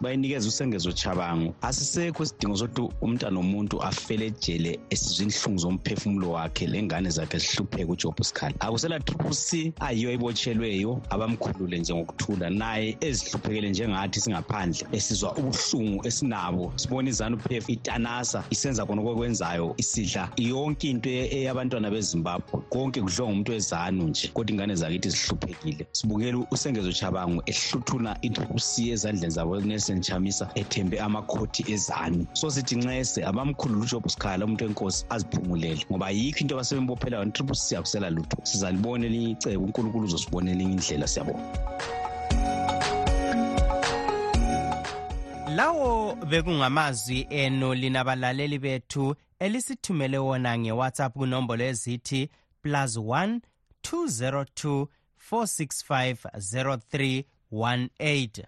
bayinikeza 0.00 0.48
usengezo 0.48 0.92
chabango. 0.92 1.54
Asisekho 1.62 2.22
isidingo 2.22 2.56
sokuthi 2.56 2.94
umntana 3.00 3.30
nomuntu 3.30 3.80
afele 3.82 4.26
ejele 4.26 4.80
esizwe 4.90 5.24
inhlungu 5.26 5.58
zomphefumulo 5.58 6.30
wakhe 6.30 6.66
lengane 6.66 7.10
zakhe 7.10 7.38
zihlupheke 7.38 7.84
uJob 7.92 8.20
Sikhala. 8.22 8.54
Akusela 8.60 9.00
Triple 9.00 9.34
C 9.34 9.72
ayiyo 9.80 10.12
ibotshelweyo 10.12 11.00
abamkhulule 11.10 11.78
nje 11.78 11.94
ngokuthula. 11.94 12.50
Naye 12.50 12.96
ezihluphekele 13.00 13.70
njengathi 13.70 14.20
singaphandle 14.20 14.86
esizwa 14.92 15.36
ubuhlungu 15.36 16.06
esinabo. 16.06 16.72
Sibona 16.76 17.08
izanu 17.08 17.36
pf 17.36 17.68
itanasa 17.68 18.44
isenza 18.50 18.79
khona 18.86 19.02
okwekwenzayo 19.02 19.74
isidla 19.76 20.30
yonke 20.36 20.90
into 20.90 21.08
eyabantwana 21.10 21.90
bezimbabwe. 21.90 22.62
Konke 22.70 23.00
kudliwa 23.00 23.28
ngumuntu 23.28 23.52
wezanu 23.52 24.08
nje 24.08 24.28
kodwa 24.34 24.52
ingane 24.52 24.74
zakithi 24.74 25.10
zihluphekile. 25.10 25.86
Sibukela 25.92 26.46
usengezo 26.50 26.92
chabangu 26.92 27.42
ehluthuna 27.46 28.16
i-c 28.22 28.90
ezandleni 28.90 29.32
zabo 29.32 29.60
nelson 29.60 30.00
chamisa 30.00 30.50
ethembe 30.54 31.00
amakhoti 31.00 31.64
ezanu. 31.72 32.26
So 32.32 32.50
sithi 32.50 32.76
nxese 32.76 33.24
abamkhulula 33.24 33.82
ujob 33.82 34.08
sikhala 34.08 34.44
umuntu 34.44 34.64
wenkosi 34.64 35.04
aziphumulele 35.10 35.84
ngoba 35.90 36.10
yikho 36.10 36.40
into 36.40 36.54
abasebembophelayo 36.54 37.24
ni-triple 37.24 37.54
c 37.54 37.76
akusela 37.76 38.10
lutho. 38.10 38.36
Sizalibona 38.42 39.06
elinye 39.06 39.30
icebo 39.30 39.64
unkulunkulu 39.64 40.04
uzosibona 40.04 40.50
elinye 40.50 40.72
indlela 40.72 41.06
siyabona 41.06 41.99
lawo 45.56 46.14
bekungamazwi 46.14 47.26
enu 47.30 47.74
lina 47.74 48.04
balaleli 48.04 48.58
bethu 48.58 49.04
elisithumele 49.44 50.18
wona 50.18 50.58
ngewhatsapp 50.58 51.12
kunombolo 51.18 51.64
ezithi 51.72 52.30
plus 52.62 52.92
1 52.96 53.40
202 53.82 54.86
465 55.30 57.24
0318 58.00 58.44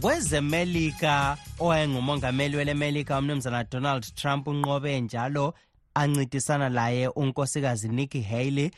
kwezemelika 0.00 1.36
owayengumongameli 1.58 2.56
welemelika 2.56 3.18
umnumzana 3.18 3.64
donald 3.64 4.14
trump 4.14 4.46
unqobe 4.48 5.00
njalo 5.00 5.54
ancintisana 5.94 6.68
laye 6.68 7.08
unkosikazi 7.08 7.88
nikki 7.88 8.22
haley 8.22 8.70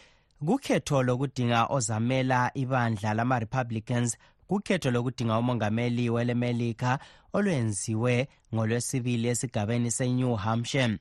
kukhetho 0.46 1.03
lokudinga 1.03 1.66
ozamela 1.66 2.50
ibandla 2.55 3.14
lama-republicans 3.14 4.16
kukhetho 4.48 4.90
lokudinga 4.90 5.38
umongameli 5.38 6.11
welemelika 6.11 6.98
olwenziwe 7.33 8.29
ngolwesibili 8.55 9.29
esigabeni 9.29 9.90
senew 9.90 10.35
hampshire. 10.37 10.98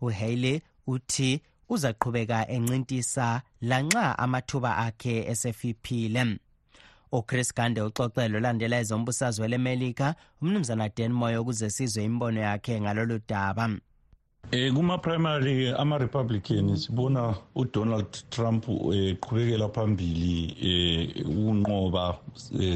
Uhaley 0.00 0.60
uthi 0.86 1.42
uzaqhubeka 1.68 2.48
encintisa 2.48 3.42
lanxa 3.60 4.18
amathuba 4.18 4.76
akhe 4.76 5.26
esefiphile. 5.30 6.38
Uchris 7.12 7.54
gande 7.54 7.80
uxoxelo 7.82 8.38
olandela 8.38 8.76
ezombusazwe 8.82 9.42
welemelika 9.42 10.14
umnumzana 10.42 10.88
dan 10.96 11.12
moyo 11.12 11.42
ukuze 11.42 11.70
sizwe 11.70 12.04
imbono 12.04 12.40
yakhe 12.40 12.80
ngalolu 12.80 13.20
daba. 13.28 13.70
Eh 14.52 14.70
kuma 14.72 14.98
primary 14.98 15.72
ama 15.76 15.98
Republicans 15.98 16.84
sibona 16.86 17.34
uDonald 17.54 18.30
Trump 18.30 18.64
eqhubekela 18.68 19.68
phambili 19.68 20.56
eh 20.62 21.26
unqoba 21.26 22.18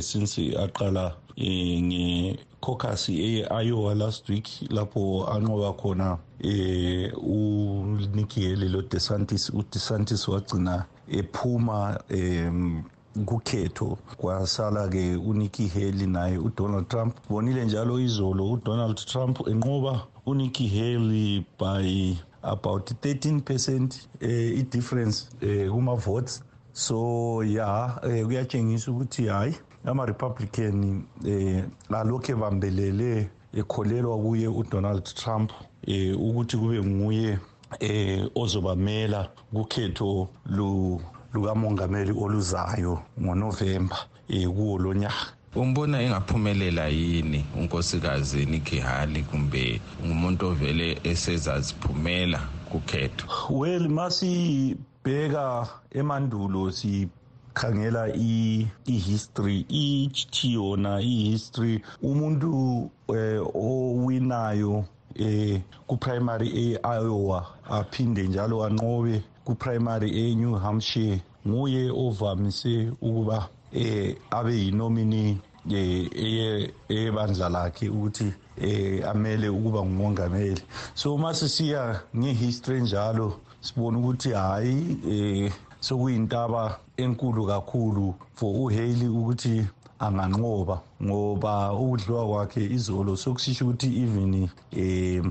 since 0.00 0.38
aqala 0.58 1.14
nge 1.38 2.38
caucus 2.60 3.08
e-Iowa 3.08 3.94
last 3.94 4.28
week 4.28 4.48
lapho 4.70 5.26
anqoba 5.30 5.72
khona 5.72 6.18
eh 6.40 7.12
uNikki 7.16 8.40
Haley 8.50 8.68
lo 8.68 8.82
DeSantis 8.82 9.50
uDeSantis 9.50 10.28
wagcina 10.28 10.84
ephuma 11.08 12.00
um 12.10 12.82
kukhetho. 13.26 13.98
Kwasala 14.16 14.88
ke 14.88 15.16
uNikki 15.16 15.68
Haley 15.68 16.06
naye 16.06 16.38
uDonald 16.38 16.88
Trump. 16.88 17.16
Bonile 17.30 17.64
njalo 17.64 18.00
izolo 18.00 18.52
uDonald 18.52 18.96
Trump 19.06 19.40
enqoba 19.48 20.06
uNikki 20.26 20.68
Haley 20.68 21.44
by 21.58 22.16
about 22.42 22.90
13% 23.02 23.94
eh, 24.20 24.58
i-difference 24.58 25.28
eh, 25.40 25.70
kuma 25.70 25.94
votes. 25.94 26.42
So 26.72 27.42
ya 27.44 28.00
eh, 28.02 28.24
kuyatshengisa 28.26 28.90
ukuthi 28.90 29.26
hayi 29.26 29.54
ama-republican 29.84 31.02
eh, 31.26 31.64
alokhu 31.90 32.32
ebambelele 32.32 33.30
ekholelwa 33.54 34.18
kuye 34.18 34.48
uDonald 34.48 35.04
Trump 35.14 35.52
eh, 35.86 36.20
ukuthi 36.20 36.56
kube 36.56 36.82
nguye 36.82 37.38
eh 37.80 38.30
ozobamela 38.34 39.28
kukhetho 39.52 40.28
lu 40.46 41.00
lukamongameli 41.32 42.12
oluzayo 42.12 43.02
ngoNovember 43.20 43.98
eh 44.28 44.48
kuwo 44.48 44.78
lonyaka 44.78 45.38
umbona 45.56 46.02
engaphumelela 46.02 46.86
yini 46.88 47.44
unkosikazi 47.58 48.46
Nikki 48.46 48.78
Haley 48.78 49.22
kumbe 49.22 49.80
ngumuntu 50.04 50.46
ovele 50.46 50.98
esezaziphumela 51.04 52.40
kukhetho? 52.70 53.26
Well 53.50 53.88
masibheka 53.88 55.68
emandulo 55.90 56.70
sikhangela 56.70 58.08
i-history 58.14 59.66
ithi 59.68 60.52
yona 60.52 61.00
i-history. 61.00 61.82
Umuntu 62.02 62.90
eh, 63.08 63.40
owinayo 63.54 64.84
eh 65.16 65.60
kuprimary 65.86 66.48
e-Iowa 66.48 67.46
aphinde 67.70 68.22
njalo 68.28 68.64
anqobe 68.64 69.22
kuprimary 69.48 70.10
e-New 70.10 70.54
Hampshire 70.54 71.22
nguye 71.46 71.90
ovamise 71.90 72.92
ukuba 73.00 73.48
eh 73.72 74.16
abe 74.30 74.52
yinomini 74.52 75.38
eh 75.70 76.70
ebandla 76.88 77.48
lakhe 77.48 77.88
ukuthi 77.88 78.32
eh 78.60 79.08
amele 79.08 79.48
ukuba 79.48 79.80
ngumongameli. 79.84 80.62
So 80.94 81.16
mase 81.18 81.48
siya 81.48 82.00
ngehistory 82.16 82.80
njalo 82.80 83.40
sibona 83.60 83.98
ukuthi 83.98 84.30
hayi 84.30 84.98
eh 85.10 85.52
sokuyintaba 85.80 86.78
enkulu 86.96 87.46
kakhulu 87.46 88.14
for 88.34 88.54
uHaley 88.54 89.08
ukuthi 89.08 89.66
anganqoba 89.98 90.76
ngoba 91.02 91.72
ukudliwa 91.72 92.26
kwakhe 92.28 92.62
izolo 92.76 93.16
sokusisho 93.16 93.64
ukuthi 93.64 93.88
even 94.02 94.48
eh 94.72 95.22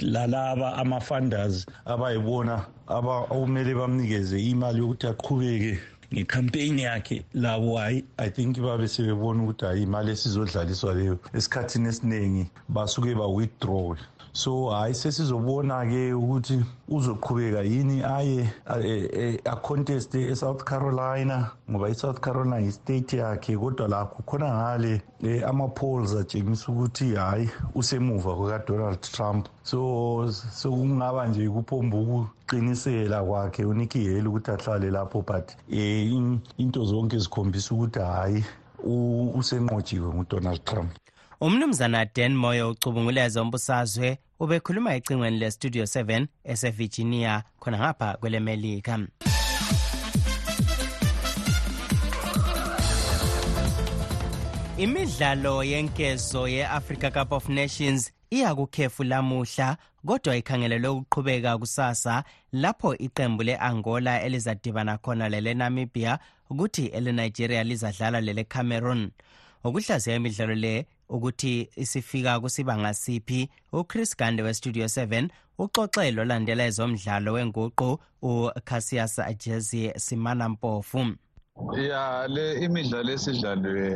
lalaba 0.00 0.68
ama 0.76 1.00
funders 1.00 1.66
abayibona 1.84 2.64
aba 2.86 3.14
okumele 3.34 3.74
bamnikeze 3.74 4.36
imali 4.50 4.78
yokuthi 4.78 5.06
aqhubeke 5.06 5.78
ngecampaign 6.12 6.78
yakhe 6.78 7.24
labo 7.34 7.76
hayi 7.76 8.04
i 8.18 8.30
think 8.30 8.58
babe 8.60 8.88
sebebona 8.88 9.42
ukuthi 9.42 9.64
hayi 9.64 9.82
imali 9.82 10.10
esizodlaliswa 10.10 10.94
leyo 10.94 11.18
esikhathini 11.34 11.88
esiningi 11.88 12.44
basuke 12.68 13.14
ba-withdraw 13.14 13.94
so 14.32 14.70
hayi 14.70 14.94
sesizobona-ke 14.94 16.12
ukuthi 16.14 16.64
uzoqhubeka 16.88 17.62
yini 17.62 18.02
aye 18.02 18.50
acontest 19.44 20.14
e-south 20.14 20.64
carolina 20.64 21.50
ngoba 21.70 21.88
i-south 21.88 22.20
carolina 22.20 22.58
yi-state 22.58 23.12
yakhe 23.12 23.56
kodwa 23.56 23.88
lakho 23.88 24.22
khona 24.22 24.54
ngale 24.54 25.02
um 25.22 25.42
ama-polls 25.48 26.14
atshengisa 26.14 26.72
ukuthi 26.72 27.14
hhayi 27.14 27.50
usemuva 27.74 28.36
kwekadonald 28.36 29.00
trump. 29.00 29.48
So 29.62 30.30
sokungaba 30.30 31.26
nje 31.26 31.48
kuphomba 31.48 31.96
ukuqinisela 31.96 33.22
kwakhe 33.22 33.64
unikki 33.64 34.04
haley 34.06 34.26
ukuthi 34.26 34.50
ahlale 34.50 34.90
lapho 34.90 35.22
but 35.22 35.52
um 35.72 36.40
into 36.58 36.84
zonke 36.84 37.18
zikhombisa 37.18 37.74
ukuthi 37.74 37.98
hhayi 37.98 38.44
usenqotshiwe 39.34 40.14
ngudonald 40.14 40.64
trump. 40.64 40.90
Umnumzana 41.40 42.04
dan 42.04 42.34
moyo 42.34 42.70
ucubunguleza 42.70 43.42
umbusazwe 43.42 44.18
ubekhuluma 44.40 44.94
ecingweni 44.94 45.38
lestudio 45.38 45.84
7 45.84 46.26
esevirginia 46.44 47.42
khona 47.60 47.78
ngapha 47.78 48.16
kwelemelika 48.20 48.98
imidlalo 54.76 55.64
yenkezo 55.64 56.48
ye-africa 56.48 57.10
cup 57.12 57.32
of 57.32 57.48
nations 57.48 58.12
iyakukhefu 58.30 59.04
lamuhla 59.04 59.76
kodwa 60.06 60.36
ikhangelelwe 60.36 60.88
ukuqhubeka 60.88 61.58
kusasa 61.58 62.24
lapho 62.52 62.96
iqembu 62.96 63.42
le-angola 63.42 64.22
elizadibana 64.22 64.98
khona 64.98 65.28
lele-namibia 65.28 66.18
ukuthi 66.50 66.86
ele-nigeria 66.86 67.64
lizadlala 67.64 68.20
lele-cameroon. 68.20 69.10
Ukuhlaziya 69.64 70.16
imidlalo 70.16 70.54
le 70.54 70.86
ukuthi 71.14 71.68
isifika 71.76 72.40
kusibanga 72.40 72.94
siphi 72.94 73.50
uchris 73.72 74.16
gande 74.16 74.42
westudio 74.42 74.84
7 74.84 75.28
uxoxelo 75.58 76.22
olandela 76.22 76.64
ezomdlalo 76.64 77.32
wenguqu 77.32 77.98
ucassius 78.22 79.20
jesi 79.42 79.92
simana 79.96 80.48
mpofu 80.48 81.00
ya 81.88 82.26
le 82.34 82.46
imidlalo 82.64 83.10
esidlalwe 83.16 83.86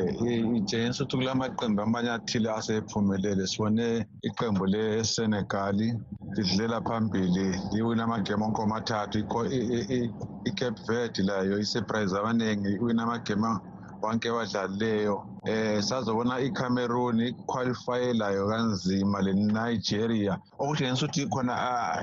itshengisa 0.58 1.04
ukuthi 1.04 1.16
kula 1.16 1.34
maqembu 1.34 1.80
amanye 1.82 2.10
athile 2.16 2.48
asephumelele. 2.58 3.46
Sibone 3.46 4.06
iqembu 4.28 4.64
lesenegali 4.72 5.88
lidlulela 6.34 6.78
phambili 6.86 7.46
liwina 7.72 8.04
amagemu 8.04 8.44
onke 8.46 8.60
omathathu 8.62 9.18
icape 10.48 10.80
verde 10.88 11.22
layo 11.28 11.58
isurprise 11.64 12.14
abaningi 12.16 12.70
iwina 12.78 13.02
amagemu 13.02 13.50
wonke 14.02 14.28
abadlalileyo. 14.28 15.33
Eh 15.46 15.82
sazobona 15.82 16.40
iCameroon 16.40 17.20
iqualifyelayo 17.20 18.48
kanzima 18.48 19.22
leNigeria 19.22 20.38
okutshengisa 20.58 21.06
ukuthi 21.06 21.26
khona 21.26 21.54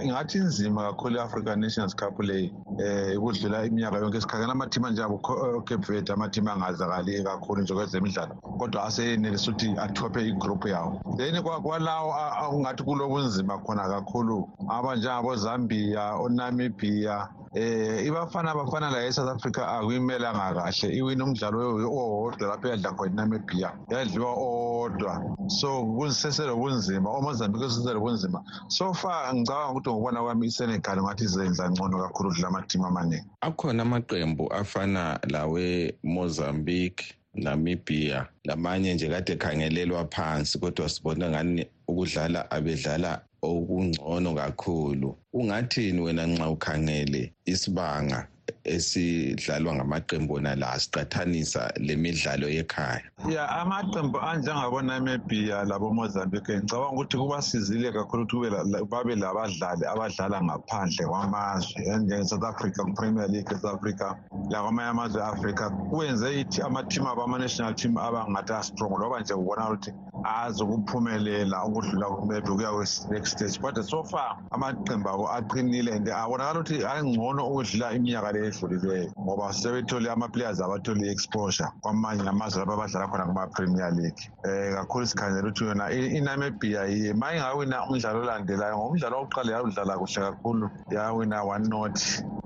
ingathi 0.04 0.38
inzima 0.38 0.82
kakhulu 0.84 1.15
iAfrican 1.15 1.60
Nations 1.60 1.95
Cup 1.95 2.19
le 2.19 2.51
eh 2.80 3.17
ukudlula 3.17 3.65
iminyaka 3.65 3.97
yonke. 3.97 4.21
Sikhangela 4.21 4.51
amathima 4.51 4.89
nje 4.91 5.04
abo 5.04 5.17
Cape 5.65 5.86
Verde 5.88 6.13
amathima 6.13 6.54
angazakali 6.54 7.23
kakhulu 7.23 7.62
nje 7.62 7.73
kwezemidlalo 7.73 8.36
kodwa 8.60 8.84
aseyenelisa 8.84 9.51
ukuthi 9.51 9.75
athophe 9.77 10.27
igroup 10.27 10.65
yawo. 10.65 11.01
Then 11.17 11.41
kwalawo 11.41 12.13
ungathi 12.54 12.84
kulobunzima 12.84 13.58
khona 13.58 13.89
kakhulu 13.89 14.49
abanjengabo 14.69 15.36
Zambia 15.36 16.15
oNamibia 16.15 17.27
eh 17.54 18.06
ibafana 18.06 18.56
bafana 18.56 18.91
la 18.91 19.06
eSouth 19.06 19.30
Africa 19.30 19.60
akuyimelanga 19.67 20.54
kahle 20.54 20.95
iwina 20.95 21.23
umdlalo 21.25 21.60
owodwa 21.84 22.47
lapho 22.47 22.67
yadla 22.67 22.91
khona 22.93 23.31
iNamibia 23.32 23.72
yadliwa 23.89 24.32
owodwa 24.32 25.36
so 25.48 25.86
kusesele 25.86 26.54
bunzima 26.56 27.10
oMozambique 27.10 27.67
kusesele 27.67 28.00
bunzima 28.00 28.44
so 28.67 28.94
far 28.94 29.34
ngicabanga 29.36 29.72
ukuthi 29.72 29.89
ngokubona 29.89 30.22
kwami 30.22 30.48
iSenegal 30.48 31.02
ngathi 31.04 31.24
izenza 31.24 31.70
ngcono 31.72 31.98
kakhulu 32.04 32.30
kudla 32.30 32.48
amateam 32.48 32.86
amaningi. 32.86 33.26
Akhona 33.41 33.84
amaqembu 33.84 34.54
afana 34.54 35.20
lawe 35.30 35.94
Mozambique 36.04 37.15
Namibia 37.36 38.28
lamanye 38.44 38.94
nje 38.94 39.10
kade 39.10 39.36
khangelelwa 39.36 40.06
phansi 40.06 40.60
kodwa 40.60 40.89
sibona 40.89 41.30
ngani 41.30 41.65
ukudlala 41.88 42.52
abedlala 42.52 43.22
okungcono 43.41 44.34
kakhulu. 44.36 45.15
Ungathini 45.34 46.02
wena 46.02 46.28
nxa 46.28 46.50
ukhangele 46.50 47.34
isibanga 47.46 48.28
esidlalwa 48.63 49.76
ngamaqembu 49.76 50.34
ona 50.34 50.56
la 50.56 50.80
siqathanisa 50.80 51.71
lemidlalo 51.78 52.47
yekhaya. 52.50 53.02
Ya 53.30 53.50
amaqembu 53.50 54.19
anjengabonamibia 54.19 55.63
labomozambique 55.65 56.58
ngicabanga 56.58 56.93
ukuthi 56.93 57.17
kubasizile 57.17 57.91
kakhulu 57.91 58.24
ukuthi 58.24 58.86
babe 58.89 59.15
labadlali 59.15 59.86
abadlala 59.86 60.41
ngaphandle 60.43 61.06
kwamazwe 61.06 61.97
njenge-south 61.97 62.43
africa 62.43 62.80
ku-premier 62.86 63.28
league 63.28 63.50
south 63.50 63.76
africa 63.76 64.15
lakwamanye 64.50 64.89
amazwe 64.89 65.21
e-afrika 65.21 65.69
kwenze 65.69 66.41
ithi 66.41 66.62
amathimu 66.62 67.10
abo 67.10 67.24
ama-national 67.24 67.76
team 67.76 67.97
abangathi 67.97 68.54
astrong 68.54 68.93
loba 69.00 69.19
nje 69.19 69.34
kubona 69.34 69.69
ukuthi 69.69 69.91
azokuphumelela 70.24 71.65
ukudlula 71.65 72.08
maybe 72.28 72.47
kuya 72.47 72.71
kwe-next 72.71 73.32
stage. 73.32 73.60
Kodwa 73.60 73.84
so 73.84 74.04
far 74.04 74.38
amaqembu 74.52 75.10
abo 75.10 75.26
aqinile 75.28 75.91
and 75.95 76.08
abonakala 76.08 76.60
ukuthi 76.60 76.86
angcono 76.86 77.47
ukudlula 77.50 77.93
iminyaka 77.93 78.32
le 78.32 78.51
edlulileyo 78.52 79.12
ngoba 79.20 79.54
sebethole 79.54 80.12
ama-players 80.12 80.60
abathole 80.62 81.02
i-exposure 81.08 81.70
kwamanye 81.82 82.28
amazwe 82.30 82.60
lapho 82.60 82.74
abadlala 82.74 83.08
khona 83.08 83.26
kuma-premier 83.26 83.92
league. 83.96 84.22
Um 84.46 84.76
kakhulu 84.76 85.08
sikhangela 85.08 85.48
ukuthi 85.48 85.64
yona 85.66 85.92
inamibia 85.92 86.86
yiye 86.86 87.14
ma 87.14 87.34
ingawina 87.34 87.86
umdlalo 87.88 88.20
olandelayo 88.22 88.78
ngomdlalo 88.78 89.16
wokuqala 89.18 89.52
yawudlala 89.52 89.98
kuhle 89.98 90.22
kakhulu 90.22 90.70
yawina 90.92 91.44
one 91.44 91.68
not 91.70 91.98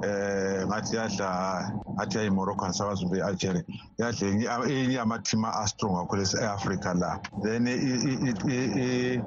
eh 0.04 0.66
ngathi 0.68 0.96
yadla 0.96 1.28
athi 1.98 2.18
yayi-moroccan 2.18 2.72
sakwazi 2.74 3.06
be-algeria 3.12 3.64
yadla 3.98 4.28
enye- 4.28 4.50
enye 4.72 4.94
yamathima 5.00 5.50
astrong 5.64 5.96
kakhulu 5.98 6.22
ese-afrika 6.22 6.94
la. 6.94 7.20
Then 7.44 7.68
i- 7.68 7.72
i- 7.72 8.36
i- 8.50 8.72
i- 8.86 9.22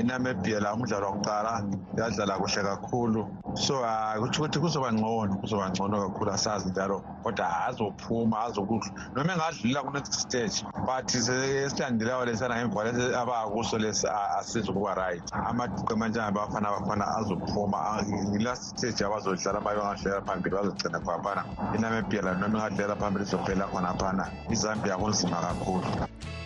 inamibia 0.00 0.60
la 0.60 0.74
umdlalo 0.74 1.06
wakuqala 1.06 1.64
yadlala 1.98 2.38
kuhle 2.38 2.62
kakhulu. 2.62 3.26
So 3.54 3.82
hayi 3.82 4.20
kutsho 4.20 4.42
ukuthi 4.42 4.58
kuzoba 4.60 4.92
ngcono 4.92 5.36
kuzoba 5.40 5.70
ngcono 5.70 6.10
kakhulu 6.12 6.30
asazi 6.32 6.68
njalo 6.70 7.00
kodwa 7.22 7.64
azophuma 7.66 8.42
azokudla 8.44 8.90
noma 9.14 9.32
engadlula 9.32 9.82
ku-next 9.82 10.12
stage 10.14 10.64
but 10.86 11.08
se- 11.10 11.64
esilandelayo 11.64 12.24
lesana 12.24 12.56
ngemva 12.56 12.84
lesi 12.84 13.14
abakuso 13.14 13.78
lesi 13.78 14.06
a- 14.06 14.38
asizokuba 14.38 14.94
right. 14.94 15.22
Amaqembu 15.32 16.04
anjengabafana 16.04 16.70
bafana 16.70 17.04
azophuma 17.16 17.78
A- 17.84 18.02
ngilast 18.04 18.78
stage 18.78 19.04
abazodlala 19.04 19.58
uma 19.60 19.74
bengadlulela 19.74 20.20
phambili 20.22 20.54
bazogcina 20.56 21.00
khonaphana 21.00 21.44
inamibia 21.76 22.22
la 22.22 22.34
noma 22.34 22.58
engadlulela 22.58 22.96
phambili 22.96 23.24
izophela 23.24 23.66
khonaphana 23.66 24.30
izambia 24.50 24.96
kunzima 24.96 25.36
kakhulu. 25.40 25.86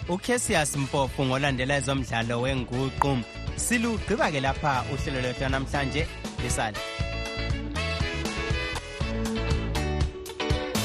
Ucassius 0.08 0.76
mpofu 0.76 1.24
ngolandela 1.24 1.76
ezomdlalo 1.76 2.40
wenguqu. 2.40 3.18
Silugqiba-ke 3.56 4.40
lapha 4.40 4.84
uhlelo 4.92 5.20
lwethu 5.20 5.48
namhlanje 5.48 6.06
lisale 6.42 6.76